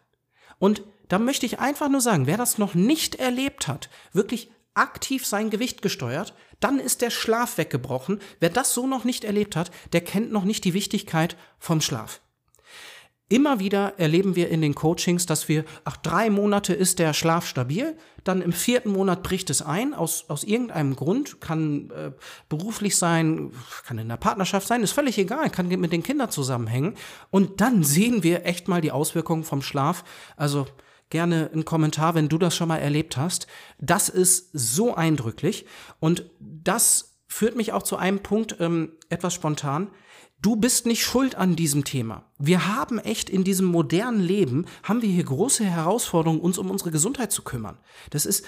Und 0.59 0.83
da 1.09 1.19
möchte 1.19 1.45
ich 1.45 1.59
einfach 1.59 1.89
nur 1.89 2.01
sagen, 2.01 2.25
wer 2.25 2.37
das 2.37 2.57
noch 2.57 2.73
nicht 2.73 3.15
erlebt 3.15 3.67
hat, 3.67 3.89
wirklich 4.13 4.49
aktiv 4.73 5.25
sein 5.25 5.49
Gewicht 5.49 5.81
gesteuert, 5.81 6.33
dann 6.59 6.79
ist 6.79 7.01
der 7.01 7.09
Schlaf 7.09 7.57
weggebrochen. 7.57 8.19
Wer 8.39 8.49
das 8.49 8.73
so 8.73 8.87
noch 8.87 9.03
nicht 9.03 9.23
erlebt 9.23 9.55
hat, 9.55 9.71
der 9.93 10.01
kennt 10.01 10.31
noch 10.31 10.45
nicht 10.45 10.63
die 10.63 10.73
Wichtigkeit 10.73 11.37
vom 11.59 11.81
Schlaf. 11.81 12.21
Immer 13.27 13.59
wieder 13.59 13.97
erleben 13.97 14.35
wir 14.35 14.49
in 14.49 14.61
den 14.61 14.75
Coachings, 14.75 15.25
dass 15.25 15.49
wir, 15.49 15.65
ach, 15.83 15.97
drei 15.97 16.29
Monate 16.29 16.73
ist 16.73 16.99
der 16.99 17.13
Schlaf 17.13 17.47
stabil, 17.47 17.97
dann 18.23 18.41
im 18.41 18.53
vierten 18.53 18.91
Monat 18.91 19.23
bricht 19.23 19.49
es 19.49 19.63
ein, 19.63 19.95
aus, 19.95 20.25
aus 20.29 20.43
irgendeinem 20.43 20.95
Grund, 20.95 21.41
kann 21.41 21.89
äh, 21.89 22.11
beruflich 22.49 22.97
sein, 22.97 23.51
kann 23.83 23.97
in 23.97 24.09
der 24.09 24.17
Partnerschaft 24.17 24.67
sein, 24.67 24.83
ist 24.83 24.91
völlig 24.91 25.17
egal, 25.17 25.49
kann 25.49 25.67
mit 25.67 25.91
den 25.91 26.03
Kindern 26.03 26.29
zusammenhängen. 26.29 26.95
Und 27.31 27.61
dann 27.61 27.83
sehen 27.83 28.21
wir 28.21 28.45
echt 28.45 28.67
mal 28.67 28.81
die 28.81 28.91
Auswirkungen 28.91 29.43
vom 29.43 29.63
Schlaf. 29.63 30.03
Also 30.37 30.67
gerne 31.09 31.49
einen 31.51 31.65
Kommentar, 31.65 32.13
wenn 32.13 32.29
du 32.29 32.37
das 32.37 32.55
schon 32.55 32.67
mal 32.67 32.77
erlebt 32.77 33.17
hast. 33.17 33.47
Das 33.79 34.07
ist 34.07 34.49
so 34.53 34.93
eindrücklich 34.93 35.65
und 35.99 36.29
das 36.39 37.14
führt 37.27 37.55
mich 37.55 37.73
auch 37.73 37.83
zu 37.83 37.97
einem 37.97 38.19
Punkt, 38.19 38.57
ähm, 38.59 38.93
etwas 39.09 39.33
spontan. 39.33 39.89
Du 40.41 40.55
bist 40.55 40.85
nicht 40.85 41.03
schuld 41.03 41.35
an 41.35 41.55
diesem 41.55 41.85
Thema. 41.85 42.23
Wir 42.37 42.67
haben 42.67 42.99
echt 42.99 43.29
in 43.29 43.43
diesem 43.43 43.65
modernen 43.65 44.19
Leben, 44.19 44.65
haben 44.83 45.01
wir 45.01 45.09
hier 45.09 45.23
große 45.23 45.63
Herausforderungen, 45.63 46.41
uns 46.41 46.57
um 46.57 46.69
unsere 46.69 46.91
Gesundheit 46.91 47.31
zu 47.31 47.41
kümmern. 47.41 47.79
Das 48.09 48.25
ist, 48.25 48.45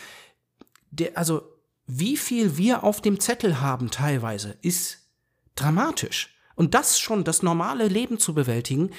der, 0.92 1.18
also, 1.18 1.42
wie 1.88 2.18
viel 2.18 2.58
wir 2.58 2.84
auf 2.84 3.02
dem 3.02 3.20
Zettel 3.20 3.62
haben 3.62 3.90
teilweise, 3.90 4.58
ist 4.62 5.10
dramatisch. 5.56 6.36
Und 6.56 6.74
das 6.74 7.00
schon, 7.00 7.24
das 7.24 7.44
normale 7.44 7.88
Leben 7.88 8.20
zu 8.20 8.34
bewältigen, 8.34 8.92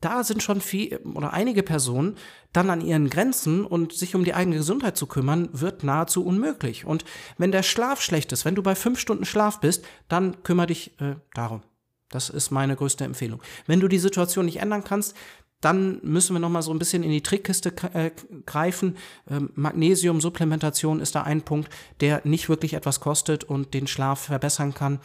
da 0.00 0.24
sind 0.24 0.42
schon 0.42 0.60
viel 0.60 0.96
oder 1.14 1.32
einige 1.32 1.62
Personen 1.62 2.16
dann 2.52 2.70
an 2.70 2.80
ihren 2.80 3.10
Grenzen 3.10 3.64
und 3.64 3.92
sich 3.92 4.14
um 4.14 4.24
die 4.24 4.34
eigene 4.34 4.56
Gesundheit 4.56 4.96
zu 4.96 5.06
kümmern, 5.06 5.48
wird 5.52 5.84
nahezu 5.84 6.24
unmöglich. 6.24 6.84
Und 6.84 7.04
wenn 7.38 7.52
der 7.52 7.62
Schlaf 7.62 8.00
schlecht 8.00 8.32
ist, 8.32 8.44
wenn 8.44 8.54
du 8.54 8.62
bei 8.62 8.74
fünf 8.74 8.98
Stunden 8.98 9.24
Schlaf 9.24 9.60
bist, 9.60 9.84
dann 10.08 10.42
kümmere 10.42 10.68
dich 10.68 10.98
äh, 11.00 11.16
darum. 11.34 11.62
Das 12.08 12.28
ist 12.28 12.50
meine 12.50 12.76
größte 12.76 13.04
Empfehlung. 13.04 13.40
Wenn 13.66 13.80
du 13.80 13.88
die 13.88 13.98
Situation 13.98 14.46
nicht 14.46 14.60
ändern 14.60 14.84
kannst, 14.84 15.14
dann 15.60 16.00
müssen 16.02 16.34
wir 16.34 16.40
noch 16.40 16.48
mal 16.48 16.62
so 16.62 16.72
ein 16.72 16.78
bisschen 16.78 17.02
in 17.02 17.10
die 17.10 17.22
Trickkiste 17.22 17.72
äh, 17.92 18.10
greifen. 18.46 18.96
Ähm, 19.28 19.50
Magnesium-Supplementation 19.54 21.00
ist 21.00 21.14
da 21.14 21.22
ein 21.22 21.42
Punkt, 21.42 21.70
der 22.00 22.22
nicht 22.24 22.48
wirklich 22.48 22.72
etwas 22.72 23.00
kostet 23.00 23.44
und 23.44 23.74
den 23.74 23.86
Schlaf 23.86 24.20
verbessern 24.20 24.72
kann. 24.72 25.00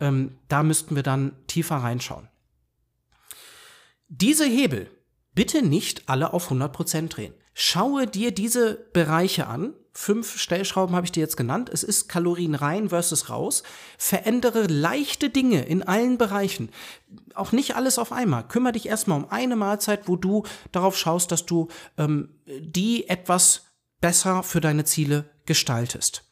Ähm, 0.00 0.36
da 0.48 0.64
müssten 0.64 0.96
wir 0.96 1.04
dann 1.04 1.32
tiefer 1.46 1.76
reinschauen. 1.76 2.29
Diese 4.12 4.44
Hebel 4.44 4.90
bitte 5.36 5.62
nicht 5.62 6.08
alle 6.08 6.32
auf 6.32 6.50
100% 6.50 7.08
drehen. 7.08 7.32
Schaue 7.54 8.08
dir 8.08 8.32
diese 8.32 8.74
Bereiche 8.92 9.46
an, 9.46 9.72
fünf 9.92 10.36
Stellschrauben 10.36 10.96
habe 10.96 11.06
ich 11.06 11.12
dir 11.12 11.20
jetzt 11.20 11.36
genannt. 11.36 11.70
Es 11.72 11.84
ist 11.84 12.08
Kalorien 12.08 12.56
rein 12.56 12.88
versus 12.88 13.30
raus. 13.30 13.62
Verändere 13.98 14.66
leichte 14.66 15.30
Dinge 15.30 15.64
in 15.64 15.84
allen 15.84 16.18
Bereichen. 16.18 16.70
Auch 17.34 17.52
nicht 17.52 17.76
alles 17.76 18.00
auf 18.00 18.10
einmal. 18.10 18.48
Kümmere 18.48 18.72
dich 18.72 18.86
erstmal 18.86 19.18
um 19.22 19.30
eine 19.30 19.54
Mahlzeit, 19.54 20.08
wo 20.08 20.16
du 20.16 20.42
darauf 20.72 20.98
schaust, 20.98 21.30
dass 21.30 21.46
du 21.46 21.68
ähm, 21.96 22.30
die 22.46 23.08
etwas 23.08 23.66
besser 24.00 24.42
für 24.42 24.60
deine 24.60 24.84
Ziele 24.84 25.30
gestaltest. 25.46 26.28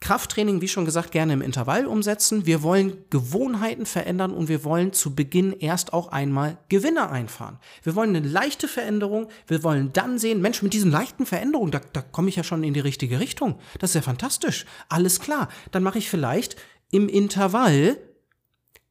Krafttraining, 0.00 0.60
wie 0.60 0.68
schon 0.68 0.84
gesagt, 0.84 1.10
gerne 1.10 1.32
im 1.32 1.42
Intervall 1.42 1.86
umsetzen. 1.86 2.46
Wir 2.46 2.62
wollen 2.62 3.04
Gewohnheiten 3.10 3.84
verändern 3.84 4.32
und 4.32 4.48
wir 4.48 4.62
wollen 4.62 4.92
zu 4.92 5.14
Beginn 5.14 5.52
erst 5.52 5.92
auch 5.92 6.08
einmal 6.08 6.58
Gewinne 6.68 7.10
einfahren. 7.10 7.58
Wir 7.82 7.96
wollen 7.96 8.14
eine 8.14 8.26
leichte 8.26 8.68
Veränderung. 8.68 9.28
Wir 9.48 9.64
wollen 9.64 9.92
dann 9.92 10.18
sehen, 10.18 10.40
Mensch, 10.40 10.62
mit 10.62 10.72
diesen 10.72 10.92
leichten 10.92 11.26
Veränderungen, 11.26 11.72
da, 11.72 11.80
da 11.92 12.00
komme 12.00 12.28
ich 12.28 12.36
ja 12.36 12.44
schon 12.44 12.62
in 12.62 12.74
die 12.74 12.80
richtige 12.80 13.18
Richtung. 13.18 13.58
Das 13.80 13.90
ist 13.90 13.94
ja 13.94 14.02
fantastisch. 14.02 14.66
Alles 14.88 15.18
klar. 15.18 15.48
Dann 15.72 15.82
mache 15.82 15.98
ich 15.98 16.08
vielleicht 16.08 16.56
im 16.90 17.08
Intervall 17.08 17.98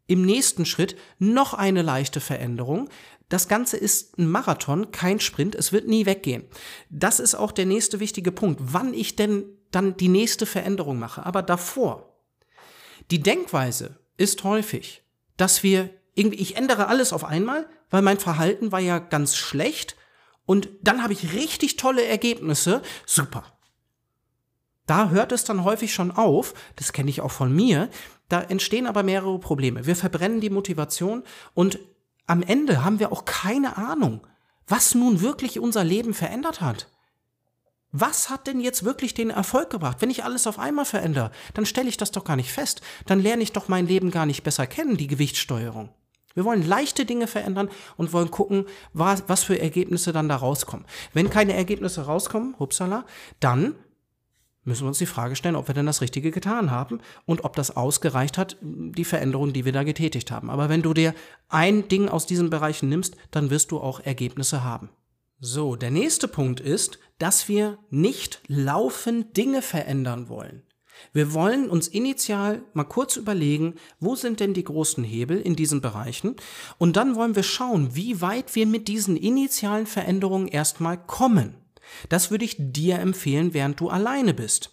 im 0.08 0.26
nächsten 0.26 0.65
Schritt 0.65 0.96
noch 1.20 1.54
eine 1.54 1.82
leichte 1.82 2.20
Veränderung. 2.20 2.89
Das 3.30 3.48
Ganze 3.48 3.76
ist 3.76 4.17
ein 4.17 4.30
Marathon, 4.30 4.91
kein 4.91 5.20
Sprint. 5.20 5.56
Es 5.56 5.74
wird 5.74 5.88
nie 5.88 6.06
weggehen. 6.06 6.46
Das 6.89 7.20
ist 7.20 7.36
auch 7.36 7.52
der 7.52 7.65
nächste 7.65 8.00
wichtige 8.00 8.32
Punkt. 8.32 8.62
Wann 8.63 8.93
ich 8.93 9.15
denn 9.15 9.46
dann 9.72 9.98
die 9.98 10.10
nächste 10.10 10.46
Veränderung 10.46 11.00
mache. 11.00 11.26
Aber 11.26 11.42
davor, 11.42 12.14
die 13.12 13.22
Denkweise 13.22 14.00
ist 14.18 14.44
häufig, 14.44 15.04
dass 15.38 15.64
wir 15.64 15.90
irgendwie, 16.16 16.40
ich 16.40 16.58
ändere 16.58 16.88
alles 16.88 17.14
auf 17.14 17.24
einmal, 17.24 17.70
weil 17.90 18.02
mein 18.02 18.20
Verhalten 18.20 18.72
war 18.72 18.80
ja 18.80 19.00
ganz 19.00 19.36
schlecht 19.36 19.96
und 20.46 20.70
dann 20.82 21.04
habe 21.04 21.14
ich 21.14 21.34
richtig 21.34 21.76
tolle 21.76 22.06
Ergebnisse. 22.06 22.82
Super. 23.06 23.44
Da 24.88 25.10
hört 25.10 25.32
es 25.32 25.44
dann 25.44 25.64
häufig 25.64 25.94
schon 25.94 26.12
auf, 26.12 26.54
das 26.78 26.94
kenne 26.94 27.10
ich 27.10 27.22
auch 27.22 27.32
von 27.32 27.54
mir, 27.54 27.90
da 28.30 28.42
entstehen 28.42 28.88
aber 28.88 29.04
mehrere 29.04 29.40
Probleme. 29.40 29.86
Wir 29.86 29.96
verbrennen 29.96 30.42
die 30.42 30.50
Motivation 30.50 31.24
und 31.54 31.80
am 32.26 32.42
Ende 32.42 32.84
haben 32.84 33.00
wir 33.00 33.12
auch 33.12 33.26
keine 33.26 33.78
Ahnung, 33.78 34.26
was 34.68 34.96
nun 34.96 35.22
wirklich 35.22 35.60
unser 35.60 35.84
Leben 35.84 36.14
verändert 36.14 36.62
hat. 36.62 36.90
Was 37.91 38.30
hat 38.30 38.47
denn 38.47 38.60
jetzt 38.60 38.84
wirklich 38.84 39.13
den 39.13 39.30
Erfolg 39.30 39.69
gebracht? 39.69 39.97
Wenn 40.02 40.10
ich 40.10 40.23
alles 40.23 40.45
auf 40.45 40.60
einmal 40.60 40.86
verändere, 40.86 41.32
dann 41.54 41.65
stelle 41.65 41.89
ich 41.89 41.97
das 41.97 42.12
doch 42.12 42.26
gar 42.26 42.36
nicht 42.36 42.52
fest. 42.52 42.82
Dann 43.06 43.19
lerne 43.19 43.43
ich 43.43 43.54
doch 43.54 43.69
mein 43.69 43.88
Leben 43.88 44.12
gar 44.12 44.26
nicht 44.26 44.43
besser 44.43 44.67
kennen, 44.67 44.97
die 44.97 45.08
Gewichtssteuerung. 45.08 45.89
Wir 46.34 46.45
wollen 46.45 46.67
leichte 46.67 47.06
Dinge 47.06 47.26
verändern 47.26 47.69
und 47.95 48.13
wollen 48.13 48.30
gucken, 48.30 48.65
was, 48.93 49.23
was 49.28 49.43
für 49.43 49.60
Ergebnisse 49.60 50.13
dann 50.13 50.30
da 50.30 50.36
rauskommen. 50.36 50.86
Wenn 51.13 51.32
keine 51.32 51.54
Ergebnisse 51.54 52.06
rauskommen, 52.06 52.56
hupsala, 52.60 53.06
dann 53.39 53.73
müssen 54.63 54.84
wir 54.84 54.89
uns 54.89 55.00
die 55.00 55.08
Frage 55.08 55.36
stellen, 55.36 55.56
ob 55.56 55.67
wir 55.67 55.73
denn 55.73 55.86
das 55.86 56.02
Richtige 56.02 56.30
getan 56.30 56.69
haben 56.69 57.00
und 57.26 57.43
ob 57.45 57.56
das 57.56 57.76
ausgereicht 57.76 58.38
hat, 58.38 58.58
die 58.62 59.06
Veränderung, 59.06 59.54
die 59.54 59.65
wir 59.65 59.71
da 59.71 59.84
getätigt 59.84 60.30
haben. 60.30 60.50
Aber 60.50 60.69
wenn 60.69 60.84
du 60.84 60.93
dir 60.93 61.15
ein 61.47 61.88
Ding 61.88 62.10
aus 62.10 62.26
diesen 62.26 62.50
Bereichen 62.50 62.89
nimmst, 62.89 63.15
dann 63.32 63.50
wirst 63.50 63.71
du 63.71 63.80
auch 63.80 64.02
Ergebnisse 64.02 64.63
haben. 64.63 64.89
So, 65.39 65.76
der 65.76 65.91
nächste 65.91 66.28
Punkt 66.28 66.60
ist, 66.60 66.97
dass 67.19 67.47
wir 67.47 67.78
nicht 67.91 68.41
laufend 68.47 69.38
Dinge 69.38 69.62
verändern 69.62 70.30
wollen. 70.30 70.63
Wir 71.13 71.32
wollen 71.32 71.69
uns 71.69 71.88
initial 71.88 72.63
mal 72.73 72.86
kurz 72.86 73.17
überlegen, 73.17 73.76
wo 74.00 74.15
sind 74.15 74.39
denn 74.39 74.56
die 74.56 74.63
großen 74.63 75.04
Hebel 75.04 75.39
in 75.39 75.56
diesen 75.56 75.80
Bereichen 75.80 76.38
und 76.80 76.95
dann 76.95 77.15
wollen 77.15 77.36
wir 77.36 77.43
schauen, 77.43 77.95
wie 77.95 78.19
weit 78.19 78.56
wir 78.56 78.65
mit 78.65 78.88
diesen 78.88 79.15
initialen 79.15 79.86
Veränderungen 79.86 80.47
erstmal 80.47 80.97
kommen. 80.97 81.67
Das 82.10 82.32
würde 82.32 82.45
ich 82.45 82.56
dir 82.58 83.00
empfehlen, 83.00 83.54
während 83.54 83.80
du 83.80 83.89
alleine 83.89 84.34
bist. 84.34 84.71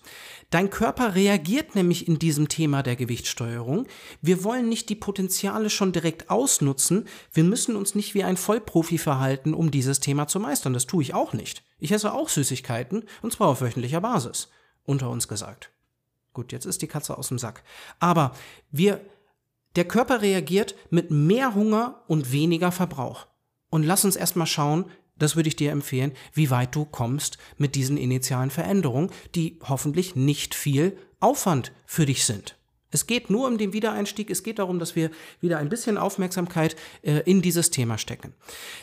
Dein 0.51 0.71
Körper 0.71 1.15
reagiert 1.15 1.75
nämlich 1.75 2.07
in 2.07 2.19
diesem 2.19 2.49
Thema 2.49 2.83
der 2.83 2.97
Gewichtssteuerung. 2.97 3.87
Wir 4.23 4.45
wollen 4.45 4.69
nicht 4.69 4.89
die 4.89 4.95
Potenziale 4.95 5.69
schon 5.69 5.93
direkt 5.93 6.31
ausnutzen. 6.31 7.09
Wir 7.33 7.45
müssen 7.45 7.75
uns 7.75 7.95
nicht 7.95 8.15
wie 8.15 8.23
ein 8.23 8.37
Vollprofi 8.37 8.99
verhalten, 8.99 9.53
um 9.53 9.71
dieses 9.71 10.01
Thema 10.01 10.29
zu 10.29 10.39
meistern. 10.39 10.73
Das 10.73 10.87
tue 10.87 11.03
ich 11.03 11.13
auch 11.13 11.33
nicht. 11.33 11.65
Ich 11.79 11.91
esse 11.91 12.13
auch 12.13 12.29
Süßigkeiten, 12.29 13.05
und 13.23 13.33
zwar 13.33 13.49
auf 13.49 13.63
wöchentlicher 13.63 14.01
Basis. 14.01 14.49
Unter 14.85 15.11
uns 15.11 15.27
gesagt. 15.29 15.73
Gut, 16.35 16.53
jetzt 16.53 16.67
ist 16.67 16.83
die 16.83 16.89
Katze 16.89 17.19
aus 17.19 17.29
dem 17.29 17.39
Sack. 17.39 17.65
Aber 17.99 18.33
wir, 18.71 19.01
der 19.77 19.87
Körper 19.87 20.23
reagiert 20.23 20.75
mit 20.91 21.11
mehr 21.11 21.55
Hunger 21.55 22.03
und 22.07 22.33
weniger 22.33 22.71
Verbrauch. 22.71 23.27
Und 23.71 23.83
lass 23.83 24.05
uns 24.05 24.15
erstmal 24.15 24.47
schauen, 24.47 24.85
das 25.17 25.37
würde 25.37 25.49
ich 25.49 25.57
dir 25.57 25.71
empfehlen, 25.71 26.13
wie 26.33 26.51
weit 26.51 26.75
du 26.75 26.85
kommst 26.85 27.39
mit 27.57 27.75
diesen 27.75 27.97
initialen 27.97 28.51
Veränderungen, 28.51 29.11
die 29.35 29.59
hoffentlich 29.63 30.17
nicht 30.17 30.55
viel 30.55 30.97
Aufwand 31.21 31.73
für 31.87 32.07
dich 32.07 32.25
sind. 32.25 32.57
Es 32.91 33.09
geht 33.09 33.29
nur 33.29 33.49
um 33.49 33.59
den 33.59 33.73
Wiedereinstieg, 33.73 34.31
es 34.31 34.45
geht 34.45 34.61
darum, 34.61 34.79
dass 34.79 34.95
wir 34.95 35.11
wieder 35.41 35.59
ein 35.59 35.69
bisschen 35.69 35.99
Aufmerksamkeit 35.99 36.77
äh, 37.03 37.23
in 37.25 37.43
dieses 37.43 37.71
Thema 37.71 37.99
stecken. 37.99 38.35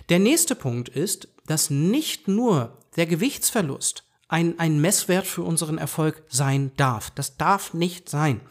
Der 0.10 0.20
nächste 0.20 0.54
Punkt 0.54 0.90
ist, 0.90 1.30
dass 1.46 1.70
nicht 1.70 2.28
nur 2.28 2.78
der 2.98 3.06
Gewichtsverlust 3.06 4.04
ein, 4.28 4.60
ein 4.60 4.82
Messwert 4.82 5.28
für 5.28 5.44
unseren 5.44 5.78
Erfolg 5.78 6.24
sein 6.28 6.72
darf. 6.76 7.10
Das 7.12 7.38
darf 7.38 7.74
nicht 7.74 8.10
sein. 8.10 8.42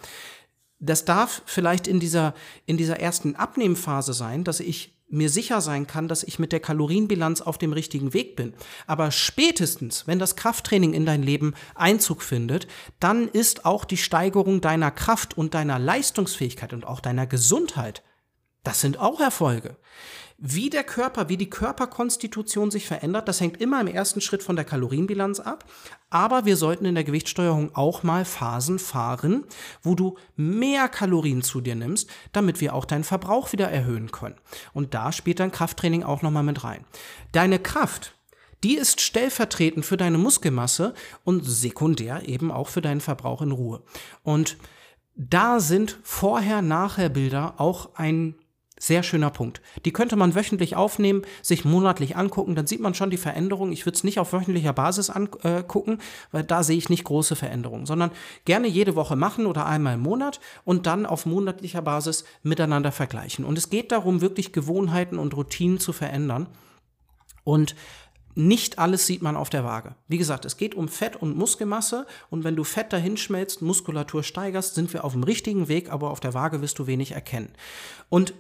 Das 0.79 1.05
darf 1.05 1.43
vielleicht 1.45 1.87
in 1.87 2.01
dieser, 2.01 2.35
in 2.65 2.79
dieser 2.79 2.99
ersten 2.99 3.37
Abnehmphase 3.37 4.15
sein, 4.15 4.45
dass 4.45 4.61
ich 4.61 5.00
mir 5.11 5.29
sicher 5.29 5.61
sein 5.61 5.87
kann, 5.87 6.09
dass 6.09 6.23
ich 6.23 6.39
mit 6.39 6.53
der 6.53 6.61
Kalorienbilanz 6.61 7.41
auf 7.41 7.59
dem 7.59 7.73
richtigen 7.73 8.15
Weg 8.15 8.37
bin. 8.37 8.55
Aber 8.87 9.11
spätestens, 9.11 10.07
wenn 10.07 10.19
das 10.19 10.37
Krafttraining 10.37 10.95
in 10.95 11.07
dein 11.07 11.23
Leben 11.23 11.55
Einzug 11.75 12.23
findet, 12.23 12.67
dann 13.01 13.29
ist 13.29 13.65
auch 13.65 13.85
die 13.85 13.97
Steigerung 13.97 14.61
deiner 14.61 14.91
Kraft 14.91 15.37
und 15.37 15.55
deiner 15.55 15.79
Leistungsfähigkeit 15.79 16.73
und 16.73 16.87
auch 16.87 17.01
deiner 17.01 17.27
Gesundheit 17.27 18.03
Das 18.63 18.81
sind 18.81 18.99
auch 18.99 19.21
Erfolge. 19.21 19.77
Wie 20.43 20.71
der 20.71 20.85
Körper, 20.85 21.29
wie 21.29 21.37
die 21.37 21.51
Körperkonstitution 21.51 22.71
sich 22.71 22.87
verändert, 22.87 23.29
das 23.29 23.43
hängt 23.43 23.61
immer 23.61 23.79
im 23.79 23.89
ersten 23.89 24.23
Schritt 24.23 24.43
von 24.43 24.57
der 24.57 24.65
Kalorienbilanz 24.65 25.39
ab. 25.39 25.67
Aber 26.09 26.47
wir 26.47 26.57
sollten 26.57 26.87
in 26.87 26.95
der 26.95 27.05
Gewichtssteuerung 27.05 27.75
auch 27.75 28.03
mal 28.05 28.25
Phasen 28.25 28.79
fahren, 28.79 29.45
wo 29.83 29.95
du 29.95 30.17
mehr 30.37 30.89
Kalorien 30.89 31.43
zu 31.43 31.61
dir 31.61 31.75
nimmst, 31.75 32.09
damit 32.33 32.63
wir 32.63 32.75
auch 32.75 32.87
deinen 32.87 33.05
Verbrauch 33.05 33.53
wieder 33.53 33.71
erhöhen 33.71 34.13
können. 34.13 34.37
Und 34.73 34.95
da 34.95 35.13
spielt 35.13 35.41
dein 35.41 35.53
Krafttraining 35.53 36.05
auch 36.05 36.23
nochmal 36.23 36.43
mit 36.43 36.65
rein. 36.65 36.87
Deine 37.33 37.59
Kraft, 37.59 38.15
die 38.65 38.79
ist 38.79 39.03
stellvertretend 39.03 39.85
für 39.85 39.99
deine 39.99 40.17
Muskelmasse 40.17 40.95
und 41.23 41.45
sekundär 41.45 42.27
eben 42.27 42.51
auch 42.51 42.69
für 42.69 42.81
deinen 42.81 43.03
Verbrauch 43.03 43.43
in 43.43 43.53
Ruhe. 43.53 43.83
Und 44.23 44.57
da 45.17 45.61
sind 45.61 45.99
Vorher-Nachher-Bilder 46.03 47.57
auch 47.59 47.95
ein 47.95 48.37
sehr 48.81 49.03
schöner 49.03 49.31
Punkt. 49.31 49.61
Die 49.85 49.93
könnte 49.93 50.17
man 50.17 50.35
wöchentlich 50.35 50.75
aufnehmen, 50.75 51.23
sich 51.43 51.65
monatlich 51.65 52.17
angucken, 52.17 52.55
dann 52.57 52.67
sieht 52.67 52.81
man 52.81 52.95
schon 52.95 53.11
die 53.11 53.19
Veränderung. 53.19 53.71
Ich 53.71 53.87
würde 53.87 53.97
es 53.97 54.05
nicht 54.05 54.19
auf 54.19 54.33
wöchentlicher 54.33 54.73
Basis 54.73 55.11
angucken, 55.11 55.99
weil 56.33 56.43
da 56.43 56.63
sehe 56.65 56.79
ich 56.79 56.89
nicht 56.89 57.05
große 57.05 57.37
Veränderungen, 57.37 57.87
sondern 57.87 58.11
gerne 58.47 58.67
jede 58.67 58.97
Woche 58.97 59.17
machen 59.17 59.47
oder 59.47 59.67
einmal 59.67 59.95
im 59.95 60.01
Monat 60.01 60.41
und 60.65 60.87
dann 60.87 61.07
auf 61.07 61.27
monatlicher 61.27 61.83
Basis 61.83 62.25
miteinander 62.43 62.91
vergleichen. 62.91 63.45
Und 63.45 63.59
es 63.59 63.71
geht 63.71 63.93
darum, 63.93 64.23
wirklich 64.23 64.53
Gewohnheiten 64.53 65.19
und 65.19 65.37
Routinen 65.37 65.79
zu 65.79 65.93
verändern. 65.93 66.49
Und 67.45 67.75
nicht 68.35 68.79
alles 68.79 69.07
sieht 69.07 69.23
man 69.23 69.37
auf 69.37 69.51
der 69.51 69.65
Waage. 69.65 69.97
Wie 70.09 70.19
gesagt, 70.19 70.45
es 70.45 70.57
geht 70.57 70.75
um 70.75 70.89
Fett 70.89 71.17
und 71.17 71.37
Muskelmasse 71.37 72.07
und 72.31 72.45
wenn 72.45 72.57
du 72.57 72.65
Fett 72.65 72.93
dahin 72.93 73.17
schmelzt, 73.17 73.61
Muskulatur 73.61 74.23
steigerst, 74.23 74.75
sind 74.75 74.93
wir 74.93 75.05
auf 75.05 75.13
dem 75.13 75.25
richtigen 75.25 75.69
Weg, 75.69 75.93
aber 75.93 76.11
auf 76.11 76.21
der 76.21 76.33
Waage 76.33 76.63
wirst 76.63 76.79
du 76.79 76.87
wenig 76.87 77.13
erkennen. 77.13 77.53
Und 78.09 78.33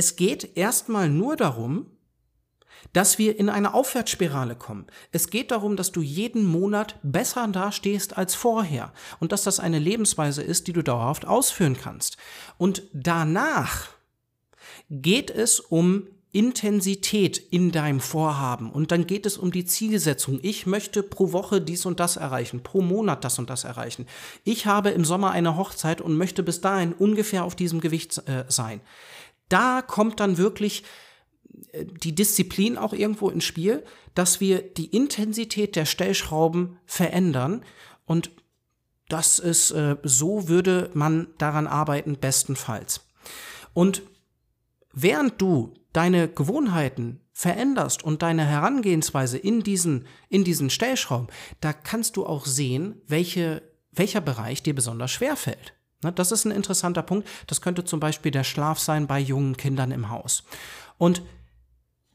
es 0.00 0.16
geht 0.16 0.56
erstmal 0.56 1.10
nur 1.10 1.36
darum, 1.36 1.84
dass 2.94 3.18
wir 3.18 3.38
in 3.38 3.50
eine 3.50 3.74
Aufwärtsspirale 3.74 4.56
kommen. 4.56 4.86
Es 5.12 5.28
geht 5.28 5.50
darum, 5.50 5.76
dass 5.76 5.92
du 5.92 6.00
jeden 6.00 6.46
Monat 6.46 6.98
besser 7.02 7.46
dastehst 7.48 8.16
als 8.16 8.34
vorher 8.34 8.94
und 9.18 9.30
dass 9.30 9.42
das 9.42 9.60
eine 9.60 9.78
Lebensweise 9.78 10.42
ist, 10.42 10.68
die 10.68 10.72
du 10.72 10.82
dauerhaft 10.82 11.26
ausführen 11.26 11.76
kannst. 11.78 12.16
Und 12.56 12.84
danach 12.94 13.88
geht 14.88 15.30
es 15.30 15.60
um 15.60 16.06
Intensität 16.32 17.36
in 17.36 17.70
deinem 17.70 18.00
Vorhaben 18.00 18.70
und 18.70 18.92
dann 18.92 19.06
geht 19.06 19.26
es 19.26 19.36
um 19.36 19.52
die 19.52 19.66
Zielsetzung. 19.66 20.38
Ich 20.40 20.64
möchte 20.64 21.02
pro 21.02 21.32
Woche 21.32 21.60
dies 21.60 21.84
und 21.84 22.00
das 22.00 22.16
erreichen, 22.16 22.62
pro 22.62 22.80
Monat 22.80 23.22
das 23.22 23.38
und 23.38 23.50
das 23.50 23.64
erreichen. 23.64 24.06
Ich 24.44 24.64
habe 24.64 24.90
im 24.90 25.04
Sommer 25.04 25.32
eine 25.32 25.58
Hochzeit 25.58 26.00
und 26.00 26.16
möchte 26.16 26.42
bis 26.42 26.62
dahin 26.62 26.94
ungefähr 26.94 27.44
auf 27.44 27.54
diesem 27.54 27.80
Gewicht 27.82 28.16
äh, 28.26 28.44
sein 28.48 28.80
da 29.50 29.82
kommt 29.82 30.20
dann 30.20 30.38
wirklich 30.38 30.84
äh, 31.72 31.84
die 31.84 32.14
Disziplin 32.14 32.78
auch 32.78 32.94
irgendwo 32.94 33.28
ins 33.28 33.44
Spiel, 33.44 33.84
dass 34.14 34.40
wir 34.40 34.62
die 34.62 34.86
Intensität 34.86 35.76
der 35.76 35.84
Stellschrauben 35.84 36.78
verändern 36.86 37.64
und 38.06 38.30
das 39.08 39.38
ist, 39.38 39.72
äh, 39.72 39.96
so 40.02 40.48
würde 40.48 40.90
man 40.94 41.28
daran 41.38 41.66
arbeiten, 41.66 42.16
bestenfalls. 42.18 43.06
Und 43.74 44.02
während 44.92 45.40
du 45.42 45.74
deine 45.92 46.28
Gewohnheiten 46.28 47.20
veränderst 47.32 48.04
und 48.04 48.22
deine 48.22 48.44
Herangehensweise 48.44 49.38
in 49.38 49.62
diesen, 49.62 50.06
in 50.28 50.44
diesen 50.44 50.70
Stellschrauben, 50.70 51.28
da 51.60 51.72
kannst 51.72 52.16
du 52.16 52.26
auch 52.26 52.46
sehen, 52.46 53.00
welche, 53.06 53.62
welcher 53.92 54.20
Bereich 54.20 54.62
dir 54.62 54.74
besonders 54.74 55.10
schwer 55.10 55.36
fällt. 55.36 55.74
Ne, 56.02 56.12
das 56.12 56.32
ist 56.32 56.44
ein 56.44 56.50
interessanter 56.50 57.02
Punkt. 57.02 57.28
Das 57.46 57.60
könnte 57.60 57.84
zum 57.84 58.00
Beispiel 58.00 58.32
der 58.32 58.44
Schlaf 58.44 58.78
sein 58.78 59.06
bei 59.06 59.18
jungen 59.18 59.56
Kindern 59.56 59.92
im 59.92 60.08
Haus. 60.08 60.44
Und 60.98 61.22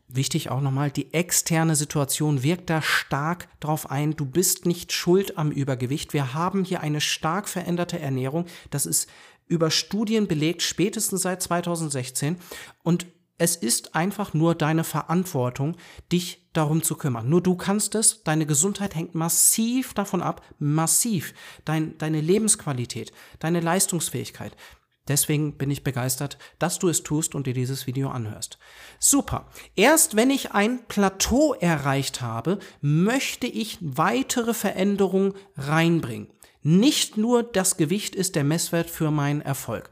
wichtig 0.08 0.50
auch 0.50 0.62
nochmal, 0.62 0.92
die 0.92 1.14
externe 1.14 1.76
Situation 1.76 2.44
wirkt 2.44 2.70
da 2.70 2.82
stark 2.82 3.48
drauf 3.60 3.92
ein. 3.92 4.16
Du 4.16 4.26
bist 4.26 4.66
nicht 4.66 4.92
schuld 4.92 5.38
am 5.38 5.52
Übergewicht. 5.52 6.14
Wir 6.14 6.34
haben 6.34 6.64
hier 6.64 6.82
eine 6.82 7.02
stark 7.02 7.48
veränderte 7.48 8.00
Ernährung. 8.00 8.46
Das 8.72 8.86
ist 8.86 9.10
über 9.48 9.70
Studien 9.70 10.28
belegt, 10.28 10.64
spätestens 10.64 11.22
seit 11.22 11.42
2016. 11.42 12.38
Und 12.84 13.06
es 13.38 13.56
ist 13.56 13.96
einfach 13.96 14.34
nur 14.34 14.56
deine 14.56 14.84
Verantwortung, 14.84 15.76
dich 16.12 16.48
darum 16.54 16.84
zu 16.84 16.96
kümmern. 16.96 17.28
Nur 17.28 17.42
du 17.42 17.56
kannst 17.56 17.96
es. 17.96 18.24
Deine 18.24 18.46
Gesundheit 18.46 18.96
hängt 18.96 19.14
massiv 19.14 19.94
davon 19.94 20.22
ab, 20.22 20.42
massiv. 20.58 21.34
Dein, 21.66 21.98
deine 21.98 22.22
Lebensqualität, 22.22 23.12
deine 23.40 23.60
Leistungsfähigkeit. 23.60 24.56
Deswegen 25.08 25.58
bin 25.58 25.70
ich 25.70 25.84
begeistert, 25.84 26.38
dass 26.58 26.80
du 26.80 26.90
es 26.90 27.04
tust 27.04 27.36
und 27.36 27.46
dir 27.46 27.54
dieses 27.54 27.86
Video 27.86 28.10
anhörst. 28.10 28.58
Super. 29.00 29.48
Erst 29.76 30.16
wenn 30.16 30.32
ich 30.32 30.54
ein 30.54 30.86
Plateau 30.88 31.54
erreicht 31.54 32.22
habe, 32.22 32.60
möchte 32.82 33.46
ich 33.46 33.78
weitere 33.82 34.54
Veränderungen 34.54 35.34
reinbringen. 35.58 36.30
Nicht 36.64 37.18
nur 37.18 37.44
das 37.44 37.78
Gewicht 37.78 38.16
ist 38.16 38.36
der 38.36 38.44
Messwert 38.44 38.90
für 38.90 39.12
meinen 39.12 39.42
Erfolg. 39.42 39.92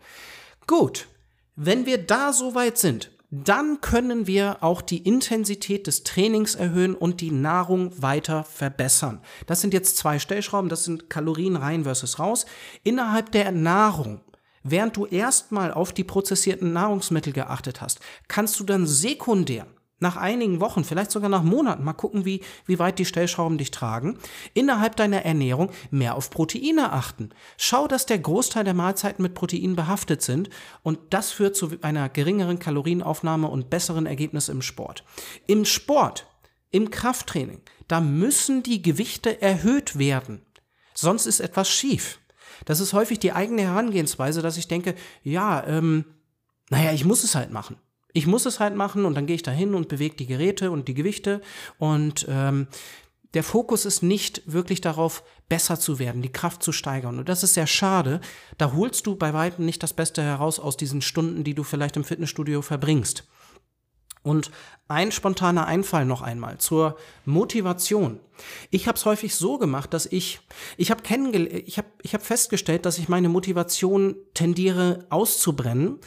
Gut. 0.65 1.07
Wenn 1.55 1.85
wir 1.85 1.99
da 1.99 2.33
so 2.33 2.55
weit 2.55 2.79
sind, 2.79 3.11
dann 3.35 3.81
können 3.81 4.27
wir 4.27 4.57
auch 4.61 4.83
die 4.83 4.99
Intensität 4.99 5.87
des 5.87 6.03
Trainings 6.03 6.53
erhöhen 6.53 6.93
und 6.93 7.19
die 7.19 7.31
Nahrung 7.31 7.99
weiter 7.99 8.43
verbessern. 8.43 9.21
Das 9.47 9.59
sind 9.59 9.73
jetzt 9.73 9.97
zwei 9.97 10.19
Stellschrauben, 10.19 10.69
das 10.69 10.83
sind 10.83 11.09
Kalorien 11.09 11.55
rein 11.55 11.83
versus 11.83 12.19
raus. 12.19 12.45
Innerhalb 12.83 13.31
der 13.31 13.51
Nahrung, 13.51 14.21
während 14.61 14.95
du 14.95 15.07
erstmal 15.07 15.73
auf 15.73 15.93
die 15.93 16.03
prozessierten 16.03 16.73
Nahrungsmittel 16.73 17.33
geachtet 17.33 17.81
hast, 17.81 18.01
kannst 18.27 18.59
du 18.59 18.65
dann 18.65 18.85
sekundär 18.85 19.65
nach 20.03 20.17
einigen 20.17 20.59
Wochen, 20.59 20.83
vielleicht 20.83 21.09
sogar 21.09 21.29
nach 21.29 21.41
Monaten, 21.41 21.83
mal 21.83 21.93
gucken, 21.93 22.25
wie, 22.25 22.41
wie 22.67 22.77
weit 22.77 22.99
die 22.99 23.05
Stellschrauben 23.05 23.57
dich 23.57 23.71
tragen, 23.71 24.19
innerhalb 24.53 24.95
deiner 24.95 25.25
Ernährung 25.25 25.71
mehr 25.89 26.13
auf 26.15 26.29
Proteine 26.29 26.91
achten. 26.91 27.31
Schau, 27.57 27.87
dass 27.87 28.05
der 28.05 28.19
Großteil 28.19 28.63
der 28.63 28.75
Mahlzeiten 28.75 29.23
mit 29.23 29.33
Proteinen 29.33 29.75
behaftet 29.75 30.21
sind 30.21 30.51
und 30.83 30.99
das 31.09 31.31
führt 31.31 31.55
zu 31.55 31.71
einer 31.81 32.09
geringeren 32.09 32.59
Kalorienaufnahme 32.59 33.47
und 33.47 33.71
besseren 33.71 34.05
Ergebnissen 34.05 34.51
im 34.51 34.61
Sport. 34.61 35.03
Im 35.47 35.65
Sport, 35.65 36.27
im 36.69 36.91
Krafttraining, 36.91 37.61
da 37.87 38.01
müssen 38.01 38.61
die 38.61 38.81
Gewichte 38.81 39.41
erhöht 39.41 39.97
werden. 39.97 40.45
Sonst 40.93 41.25
ist 41.25 41.39
etwas 41.39 41.69
schief. 41.69 42.19
Das 42.65 42.79
ist 42.79 42.93
häufig 42.93 43.19
die 43.19 43.33
eigene 43.33 43.63
Herangehensweise, 43.63 44.41
dass 44.41 44.57
ich 44.57 44.67
denke, 44.67 44.95
ja, 45.23 45.65
ähm, 45.65 46.05
naja, 46.69 46.91
ich 46.91 47.05
muss 47.05 47.23
es 47.23 47.35
halt 47.35 47.51
machen. 47.51 47.77
Ich 48.13 48.27
muss 48.27 48.45
es 48.45 48.59
halt 48.59 48.75
machen 48.75 49.05
und 49.05 49.15
dann 49.15 49.25
gehe 49.25 49.35
ich 49.35 49.43
da 49.43 49.51
hin 49.51 49.73
und 49.73 49.87
bewege 49.87 50.15
die 50.15 50.27
Geräte 50.27 50.71
und 50.71 50.87
die 50.87 50.93
Gewichte 50.93 51.41
und 51.79 52.25
ähm, 52.29 52.67
der 53.33 53.43
Fokus 53.43 53.85
ist 53.85 54.03
nicht 54.03 54.43
wirklich 54.45 54.81
darauf, 54.81 55.23
besser 55.49 55.79
zu 55.79 55.97
werden, 55.97 56.21
die 56.21 56.31
Kraft 56.31 56.61
zu 56.61 56.71
steigern. 56.71 57.17
Und 57.17 57.29
das 57.29 57.43
ist 57.43 57.55
sehr 57.55 57.67
schade. 57.67 58.21
Da 58.57 58.73
holst 58.73 59.07
du 59.07 59.15
bei 59.15 59.33
weitem 59.33 59.65
nicht 59.65 59.81
das 59.81 59.93
Beste 59.93 60.21
heraus 60.21 60.59
aus 60.59 60.77
diesen 60.77 61.01
Stunden, 61.01 61.43
die 61.43 61.55
du 61.55 61.63
vielleicht 61.63 61.97
im 61.97 62.03
Fitnessstudio 62.03 62.61
verbringst. 62.61 63.27
Und 64.21 64.51
ein 64.87 65.11
spontaner 65.11 65.67
Einfall 65.67 66.05
noch 66.05 66.21
einmal 66.21 66.57
zur 66.57 66.95
Motivation. 67.25 68.19
Ich 68.69 68.87
habe 68.87 68.97
es 68.97 69.05
häufig 69.05 69.35
so 69.35 69.57
gemacht, 69.57 69.93
dass 69.93 70.05
ich 70.05 70.39
ich 70.77 70.91
habe 70.91 71.03
ich 71.03 71.77
habe 71.77 71.87
ich 72.01 72.13
habe 72.13 72.23
festgestellt, 72.23 72.85
dass 72.85 72.99
ich 72.99 73.09
meine 73.09 73.27
Motivation 73.27 74.15
tendiere 74.33 75.05
auszubrennen, 75.09 75.99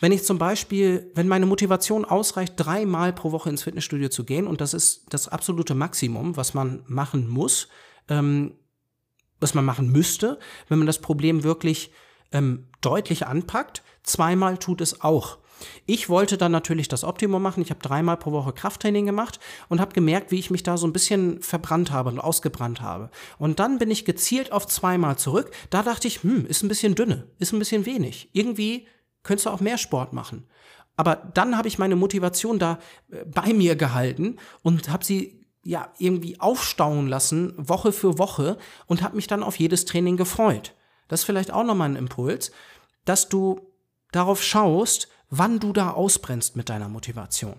wenn 0.00 0.12
ich 0.12 0.24
zum 0.24 0.38
Beispiel, 0.38 1.10
wenn 1.14 1.28
meine 1.28 1.46
Motivation 1.46 2.04
ausreicht, 2.04 2.54
dreimal 2.56 3.12
pro 3.12 3.32
Woche 3.32 3.50
ins 3.50 3.62
Fitnessstudio 3.62 4.08
zu 4.08 4.24
gehen, 4.24 4.46
und 4.46 4.60
das 4.60 4.74
ist 4.74 5.04
das 5.10 5.28
absolute 5.28 5.74
Maximum, 5.74 6.36
was 6.36 6.54
man 6.54 6.82
machen 6.86 7.28
muss, 7.28 7.68
ähm, 8.08 8.54
was 9.38 9.54
man 9.54 9.64
machen 9.64 9.92
müsste, 9.92 10.38
wenn 10.68 10.78
man 10.78 10.86
das 10.86 11.00
Problem 11.00 11.44
wirklich 11.44 11.92
ähm, 12.32 12.68
deutlich 12.80 13.26
anpackt, 13.26 13.82
zweimal 14.02 14.58
tut 14.58 14.80
es 14.80 15.02
auch. 15.02 15.38
Ich 15.84 16.08
wollte 16.08 16.38
dann 16.38 16.52
natürlich 16.52 16.88
das 16.88 17.04
Optimum 17.04 17.42
machen. 17.42 17.62
Ich 17.62 17.70
habe 17.70 17.82
dreimal 17.82 18.16
pro 18.16 18.32
Woche 18.32 18.54
Krafttraining 18.54 19.04
gemacht 19.04 19.38
und 19.68 19.80
habe 19.80 19.92
gemerkt, 19.92 20.30
wie 20.30 20.38
ich 20.38 20.50
mich 20.50 20.62
da 20.62 20.78
so 20.78 20.86
ein 20.86 20.92
bisschen 20.94 21.42
verbrannt 21.42 21.90
habe 21.90 22.08
und 22.08 22.18
ausgebrannt 22.18 22.80
habe. 22.80 23.10
Und 23.38 23.58
dann 23.58 23.78
bin 23.78 23.90
ich 23.90 24.06
gezielt 24.06 24.52
auf 24.52 24.66
zweimal 24.66 25.18
zurück. 25.18 25.50
Da 25.68 25.82
dachte 25.82 26.08
ich, 26.08 26.22
hm, 26.22 26.46
ist 26.46 26.62
ein 26.62 26.68
bisschen 26.68 26.94
dünne, 26.94 27.26
ist 27.38 27.52
ein 27.52 27.58
bisschen 27.58 27.84
wenig. 27.84 28.30
Irgendwie 28.32 28.86
könntest 29.22 29.46
du 29.46 29.50
auch 29.50 29.60
mehr 29.60 29.78
Sport 29.78 30.12
machen. 30.12 30.48
Aber 30.96 31.16
dann 31.16 31.56
habe 31.56 31.68
ich 31.68 31.78
meine 31.78 31.96
Motivation 31.96 32.58
da 32.58 32.78
äh, 33.10 33.24
bei 33.24 33.52
mir 33.52 33.76
gehalten 33.76 34.36
und 34.62 34.90
habe 34.90 35.04
sie 35.04 35.46
ja 35.62 35.92
irgendwie 35.98 36.40
aufstauen 36.40 37.06
lassen, 37.06 37.54
Woche 37.56 37.92
für 37.92 38.18
Woche 38.18 38.58
und 38.86 39.02
habe 39.02 39.16
mich 39.16 39.26
dann 39.26 39.42
auf 39.42 39.58
jedes 39.58 39.84
Training 39.84 40.16
gefreut. 40.16 40.74
Das 41.08 41.20
ist 41.20 41.26
vielleicht 41.26 41.52
auch 41.52 41.64
nochmal 41.64 41.90
ein 41.90 41.96
Impuls, 41.96 42.50
dass 43.04 43.28
du 43.28 43.60
darauf 44.12 44.42
schaust, 44.42 45.08
wann 45.28 45.58
du 45.58 45.72
da 45.72 45.90
ausbrennst 45.90 46.56
mit 46.56 46.68
deiner 46.68 46.88
Motivation. 46.88 47.56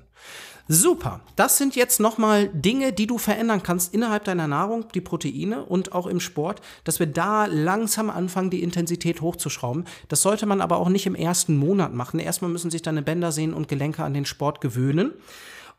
Super. 0.74 1.20
Das 1.36 1.58
sind 1.58 1.76
jetzt 1.76 2.00
nochmal 2.00 2.48
Dinge, 2.48 2.94
die 2.94 3.06
du 3.06 3.18
verändern 3.18 3.62
kannst 3.62 3.94
innerhalb 3.94 4.24
deiner 4.24 4.48
Nahrung, 4.48 4.86
die 4.94 5.02
Proteine 5.02 5.66
und 5.66 5.92
auch 5.92 6.08
im 6.08 6.22
Sport, 6.22 6.62
dass 6.86 6.98
wir 6.98 7.08
da 7.08 7.46
langsam 7.46 8.10
anfangen, 8.10 8.50
die 8.50 8.64
Intensität 8.64 9.20
hochzuschrauben. 9.20 9.84
Das 10.08 10.22
sollte 10.22 10.46
man 10.46 10.62
aber 10.62 10.78
auch 10.78 10.88
nicht 10.88 11.08
im 11.08 11.16
ersten 11.16 11.58
Monat 11.58 11.94
machen. 11.94 12.22
Erstmal 12.22 12.50
müssen 12.50 12.72
sich 12.72 12.82
deine 12.82 13.02
Bänder, 13.02 13.34
Sehnen 13.34 13.54
und 13.54 13.68
Gelenke 13.68 14.06
an 14.06 14.14
den 14.14 14.24
Sport 14.24 14.62
gewöhnen. 14.62 15.12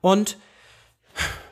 Und 0.02 0.36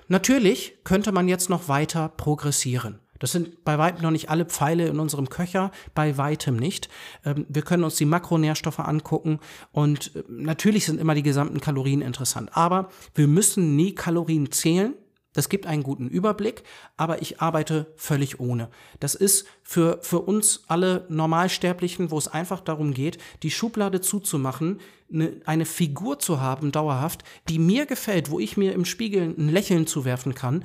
natürlich 0.08 0.76
könnte 0.84 1.10
man 1.10 1.26
jetzt 1.26 1.48
noch 1.48 1.66
weiter 1.66 2.10
progressieren. 2.10 3.00
Das 3.20 3.30
sind 3.30 3.64
bei 3.64 3.78
weitem 3.78 4.02
noch 4.02 4.10
nicht 4.10 4.28
alle 4.30 4.46
Pfeile 4.46 4.88
in 4.88 4.98
unserem 4.98 5.28
Köcher, 5.28 5.70
bei 5.94 6.18
weitem 6.18 6.56
nicht. 6.56 6.88
Ähm, 7.24 7.46
wir 7.48 7.62
können 7.62 7.84
uns 7.84 7.94
die 7.94 8.06
Makronährstoffe 8.06 8.80
angucken 8.80 9.38
und 9.70 10.16
äh, 10.16 10.24
natürlich 10.28 10.86
sind 10.86 11.00
immer 11.00 11.14
die 11.14 11.22
gesamten 11.22 11.60
Kalorien 11.60 12.02
interessant. 12.02 12.50
Aber 12.54 12.88
wir 13.14 13.28
müssen 13.28 13.76
nie 13.76 13.94
Kalorien 13.94 14.50
zählen. 14.50 14.94
Das 15.32 15.48
gibt 15.48 15.66
einen 15.66 15.84
guten 15.84 16.08
Überblick, 16.08 16.64
aber 16.96 17.22
ich 17.22 17.40
arbeite 17.40 17.92
völlig 17.94 18.40
ohne. 18.40 18.68
Das 18.98 19.14
ist 19.14 19.46
für, 19.62 20.00
für 20.02 20.18
uns 20.18 20.64
alle 20.66 21.06
Normalsterblichen, 21.08 22.10
wo 22.10 22.18
es 22.18 22.26
einfach 22.26 22.58
darum 22.58 22.94
geht, 22.94 23.18
die 23.44 23.52
Schublade 23.52 24.00
zuzumachen, 24.00 24.80
eine, 25.12 25.40
eine 25.44 25.66
Figur 25.66 26.18
zu 26.18 26.40
haben, 26.40 26.72
dauerhaft, 26.72 27.22
die 27.48 27.60
mir 27.60 27.86
gefällt, 27.86 28.32
wo 28.32 28.40
ich 28.40 28.56
mir 28.56 28.72
im 28.72 28.84
Spiegel 28.84 29.32
ein 29.38 29.48
Lächeln 29.48 29.86
zuwerfen 29.86 30.34
kann 30.34 30.64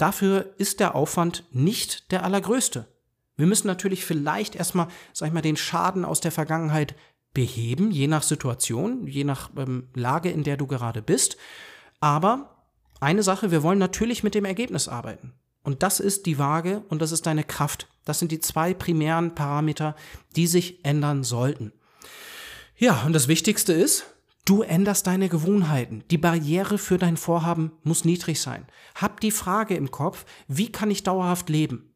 Dafür 0.00 0.54
ist 0.56 0.80
der 0.80 0.94
Aufwand 0.94 1.44
nicht 1.52 2.10
der 2.10 2.24
allergrößte. 2.24 2.88
Wir 3.36 3.46
müssen 3.46 3.66
natürlich 3.66 4.02
vielleicht 4.02 4.56
erstmal, 4.56 4.88
sag 5.12 5.28
ich 5.28 5.34
mal, 5.34 5.42
den 5.42 5.58
Schaden 5.58 6.06
aus 6.06 6.22
der 6.22 6.32
Vergangenheit 6.32 6.94
beheben, 7.34 7.90
je 7.90 8.06
nach 8.06 8.22
Situation, 8.22 9.06
je 9.06 9.24
nach 9.24 9.50
ähm, 9.58 9.88
Lage, 9.92 10.30
in 10.30 10.42
der 10.42 10.56
du 10.56 10.66
gerade 10.66 11.02
bist. 11.02 11.36
Aber 12.00 12.64
eine 12.98 13.22
Sache, 13.22 13.50
wir 13.50 13.62
wollen 13.62 13.78
natürlich 13.78 14.22
mit 14.22 14.34
dem 14.34 14.46
Ergebnis 14.46 14.88
arbeiten. 14.88 15.34
Und 15.64 15.82
das 15.82 16.00
ist 16.00 16.24
die 16.24 16.38
Waage 16.38 16.82
und 16.88 17.02
das 17.02 17.12
ist 17.12 17.26
deine 17.26 17.44
Kraft. 17.44 17.86
Das 18.06 18.18
sind 18.18 18.32
die 18.32 18.40
zwei 18.40 18.72
primären 18.72 19.34
Parameter, 19.34 19.94
die 20.34 20.46
sich 20.46 20.82
ändern 20.82 21.24
sollten. 21.24 21.74
Ja, 22.78 23.02
und 23.04 23.12
das 23.12 23.28
Wichtigste 23.28 23.74
ist, 23.74 24.06
Du 24.44 24.62
änderst 24.62 25.06
deine 25.06 25.28
Gewohnheiten. 25.28 26.02
Die 26.10 26.18
Barriere 26.18 26.78
für 26.78 26.98
dein 26.98 27.16
Vorhaben 27.16 27.72
muss 27.82 28.04
niedrig 28.04 28.40
sein. 28.40 28.66
Hab 28.94 29.20
die 29.20 29.30
Frage 29.30 29.74
im 29.74 29.90
Kopf, 29.90 30.24
wie 30.48 30.72
kann 30.72 30.90
ich 30.90 31.02
dauerhaft 31.02 31.48
leben? 31.48 31.94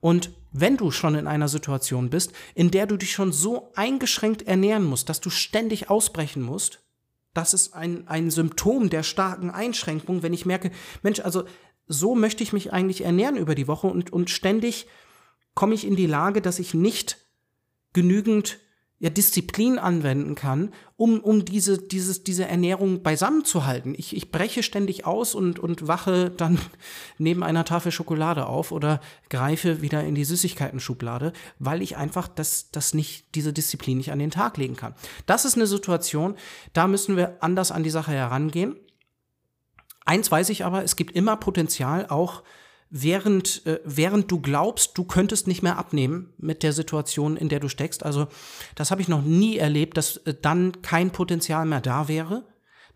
Und 0.00 0.30
wenn 0.52 0.76
du 0.76 0.90
schon 0.90 1.14
in 1.14 1.26
einer 1.26 1.48
Situation 1.48 2.10
bist, 2.10 2.32
in 2.54 2.70
der 2.70 2.86
du 2.86 2.96
dich 2.96 3.12
schon 3.12 3.32
so 3.32 3.72
eingeschränkt 3.74 4.42
ernähren 4.42 4.84
musst, 4.84 5.08
dass 5.08 5.20
du 5.20 5.30
ständig 5.30 5.90
ausbrechen 5.90 6.42
musst, 6.42 6.80
das 7.32 7.52
ist 7.52 7.74
ein, 7.74 8.06
ein 8.06 8.30
Symptom 8.30 8.90
der 8.90 9.02
starken 9.02 9.50
Einschränkung, 9.50 10.22
wenn 10.22 10.32
ich 10.32 10.46
merke, 10.46 10.70
Mensch, 11.02 11.20
also 11.20 11.44
so 11.86 12.14
möchte 12.14 12.42
ich 12.42 12.52
mich 12.52 12.72
eigentlich 12.72 13.04
ernähren 13.04 13.36
über 13.36 13.54
die 13.54 13.66
Woche 13.66 13.88
und, 13.88 14.12
und 14.12 14.30
ständig 14.30 14.86
komme 15.54 15.74
ich 15.74 15.86
in 15.86 15.96
die 15.96 16.06
Lage, 16.06 16.40
dass 16.40 16.58
ich 16.58 16.74
nicht 16.74 17.18
genügend 17.92 18.58
ja, 19.04 19.10
Disziplin 19.10 19.78
anwenden 19.78 20.34
kann, 20.34 20.72
um, 20.96 21.20
um 21.20 21.44
diese, 21.44 21.76
dieses, 21.76 22.24
diese 22.24 22.48
Ernährung 22.48 23.02
beisammen 23.02 23.44
zu 23.44 23.66
halten. 23.66 23.94
Ich, 23.98 24.16
ich 24.16 24.30
breche 24.30 24.62
ständig 24.62 25.04
aus 25.04 25.34
und, 25.34 25.58
und 25.58 25.86
wache 25.86 26.30
dann 26.30 26.58
neben 27.18 27.42
einer 27.42 27.66
Tafel 27.66 27.92
Schokolade 27.92 28.46
auf 28.46 28.72
oder 28.72 29.02
greife 29.28 29.82
wieder 29.82 30.02
in 30.04 30.14
die 30.14 30.24
Süßigkeiten-Schublade, 30.24 31.34
weil 31.58 31.82
ich 31.82 31.98
einfach 31.98 32.28
das, 32.28 32.70
das 32.70 32.94
nicht, 32.94 33.34
diese 33.34 33.52
Disziplin 33.52 33.98
nicht 33.98 34.10
an 34.10 34.20
den 34.20 34.30
Tag 34.30 34.56
legen 34.56 34.74
kann. 34.76 34.94
Das 35.26 35.44
ist 35.44 35.56
eine 35.56 35.66
Situation, 35.66 36.34
da 36.72 36.86
müssen 36.86 37.18
wir 37.18 37.36
anders 37.42 37.72
an 37.72 37.82
die 37.82 37.90
Sache 37.90 38.12
herangehen. 38.12 38.74
Eins 40.06 40.30
weiß 40.30 40.48
ich 40.48 40.64
aber, 40.64 40.82
es 40.82 40.96
gibt 40.96 41.14
immer 41.14 41.36
Potenzial, 41.36 42.06
auch 42.08 42.42
während, 42.96 43.66
äh, 43.66 43.80
während 43.84 44.30
du 44.30 44.40
glaubst, 44.40 44.96
du 44.96 45.02
könntest 45.04 45.48
nicht 45.48 45.62
mehr 45.64 45.78
abnehmen 45.78 46.32
mit 46.38 46.62
der 46.62 46.72
Situation, 46.72 47.36
in 47.36 47.48
der 47.48 47.58
du 47.58 47.68
steckst. 47.68 48.04
Also 48.04 48.28
das 48.76 48.92
habe 48.92 49.02
ich 49.02 49.08
noch 49.08 49.22
nie 49.22 49.58
erlebt, 49.58 49.96
dass 49.96 50.18
äh, 50.18 50.34
dann 50.40 50.80
kein 50.80 51.10
Potenzial 51.10 51.66
mehr 51.66 51.80
da 51.80 52.06
wäre. 52.06 52.44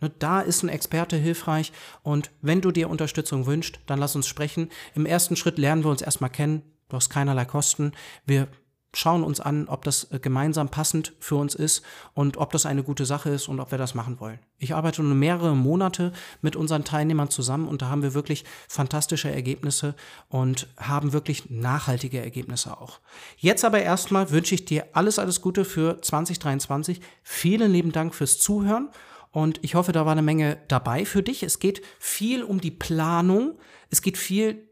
Ne, 0.00 0.12
da 0.20 0.40
ist 0.40 0.62
ein 0.62 0.68
Experte 0.68 1.16
hilfreich 1.16 1.72
und 2.04 2.30
wenn 2.40 2.60
du 2.60 2.70
dir 2.70 2.88
Unterstützung 2.88 3.46
wünschst, 3.46 3.80
dann 3.86 3.98
lass 3.98 4.14
uns 4.14 4.28
sprechen. 4.28 4.70
Im 4.94 5.04
ersten 5.04 5.34
Schritt 5.34 5.58
lernen 5.58 5.82
wir 5.82 5.90
uns 5.90 6.02
erstmal 6.02 6.30
kennen. 6.30 6.62
Du 6.88 6.96
hast 6.96 7.10
keinerlei 7.10 7.44
Kosten. 7.44 7.90
Wir 8.24 8.46
schauen 8.94 9.22
uns 9.22 9.38
an, 9.40 9.68
ob 9.68 9.84
das 9.84 10.10
äh, 10.10 10.18
gemeinsam 10.18 10.70
passend 10.70 11.12
für 11.20 11.36
uns 11.36 11.54
ist 11.54 11.82
und 12.14 12.38
ob 12.38 12.52
das 12.52 12.66
eine 12.66 12.82
gute 12.82 13.04
Sache 13.04 13.30
ist 13.30 13.48
und 13.48 13.60
ob 13.60 13.70
wir 13.70 13.78
das 13.78 13.94
machen 13.94 14.18
wollen. 14.20 14.38
Ich 14.58 14.74
arbeite 14.74 15.02
nun 15.02 15.18
mehrere 15.18 15.54
Monate 15.54 16.12
mit 16.40 16.56
unseren 16.56 16.84
Teilnehmern 16.84 17.30
zusammen 17.30 17.68
und 17.68 17.82
da 17.82 17.88
haben 17.88 18.02
wir 18.02 18.14
wirklich 18.14 18.44
fantastische 18.66 19.30
Ergebnisse 19.30 19.94
und 20.28 20.68
haben 20.78 21.12
wirklich 21.12 21.50
nachhaltige 21.50 22.20
Ergebnisse 22.20 22.78
auch. 22.80 23.00
Jetzt 23.36 23.64
aber 23.64 23.80
erstmal 23.80 24.30
wünsche 24.30 24.54
ich 24.54 24.64
dir 24.64 24.86
alles, 24.94 25.18
alles 25.18 25.42
Gute 25.42 25.64
für 25.64 26.00
2023. 26.00 27.00
Vielen 27.22 27.72
lieben 27.72 27.92
Dank 27.92 28.14
fürs 28.14 28.38
Zuhören. 28.38 28.88
Und 29.30 29.60
ich 29.62 29.74
hoffe, 29.74 29.92
da 29.92 30.06
war 30.06 30.12
eine 30.12 30.22
Menge 30.22 30.58
dabei 30.68 31.04
für 31.04 31.22
dich. 31.22 31.42
Es 31.42 31.58
geht 31.58 31.82
viel 31.98 32.42
um 32.42 32.60
die 32.60 32.70
Planung. 32.70 33.58
Es 33.90 34.00
geht 34.00 34.16
viel 34.16 34.67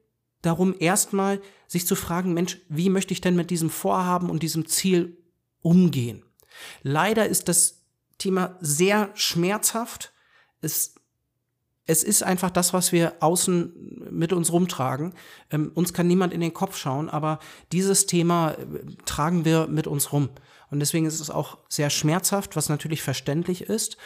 darum, 0.46 0.74
erstmal 0.78 1.40
sich 1.66 1.86
zu 1.86 1.94
fragen, 1.94 2.34
Mensch, 2.34 2.58
wie 2.68 2.90
möchte 2.90 3.12
ich 3.12 3.20
denn 3.20 3.36
mit 3.36 3.50
diesem 3.50 3.70
Vorhaben 3.70 4.30
und 4.30 4.42
diesem 4.42 4.66
Ziel 4.66 5.18
umgehen? 5.62 6.22
Leider 6.82 7.26
ist 7.26 7.48
das 7.48 7.82
Thema 8.18 8.56
sehr 8.60 9.10
schmerzhaft. 9.14 10.12
Es, 10.60 10.94
es 11.84 12.02
ist 12.02 12.22
einfach 12.22 12.50
das, 12.50 12.72
was 12.72 12.92
wir 12.92 13.14
außen 13.20 14.08
mit 14.10 14.32
uns 14.32 14.52
rumtragen. 14.52 15.14
Ähm, 15.50 15.70
uns 15.74 15.92
kann 15.92 16.06
niemand 16.06 16.32
in 16.32 16.40
den 16.40 16.54
Kopf 16.54 16.76
schauen, 16.76 17.10
aber 17.10 17.38
dieses 17.72 18.06
Thema 18.06 18.52
äh, 18.52 18.56
tragen 19.04 19.44
wir 19.44 19.66
mit 19.66 19.86
uns 19.86 20.12
rum. 20.12 20.30
Und 20.70 20.80
deswegen 20.80 21.06
ist 21.06 21.20
es 21.20 21.30
auch 21.30 21.58
sehr 21.68 21.90
schmerzhaft, 21.90 22.56
was 22.56 22.68
natürlich 22.68 23.02
verständlich 23.02 23.62
ist. 23.62 23.96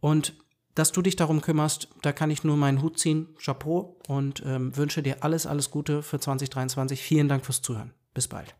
Und 0.00 0.34
dass 0.74 0.92
du 0.92 1.02
dich 1.02 1.16
darum 1.16 1.40
kümmerst, 1.40 1.88
da 2.02 2.12
kann 2.12 2.30
ich 2.30 2.44
nur 2.44 2.56
meinen 2.56 2.82
Hut 2.82 2.98
ziehen. 2.98 3.28
Chapeau 3.42 3.96
und 4.08 4.42
ähm, 4.44 4.76
wünsche 4.76 5.02
dir 5.02 5.22
alles, 5.22 5.46
alles 5.46 5.70
Gute 5.70 6.02
für 6.02 6.18
2023. 6.18 7.00
Vielen 7.00 7.28
Dank 7.28 7.44
fürs 7.44 7.62
Zuhören. 7.62 7.92
Bis 8.12 8.28
bald. 8.28 8.54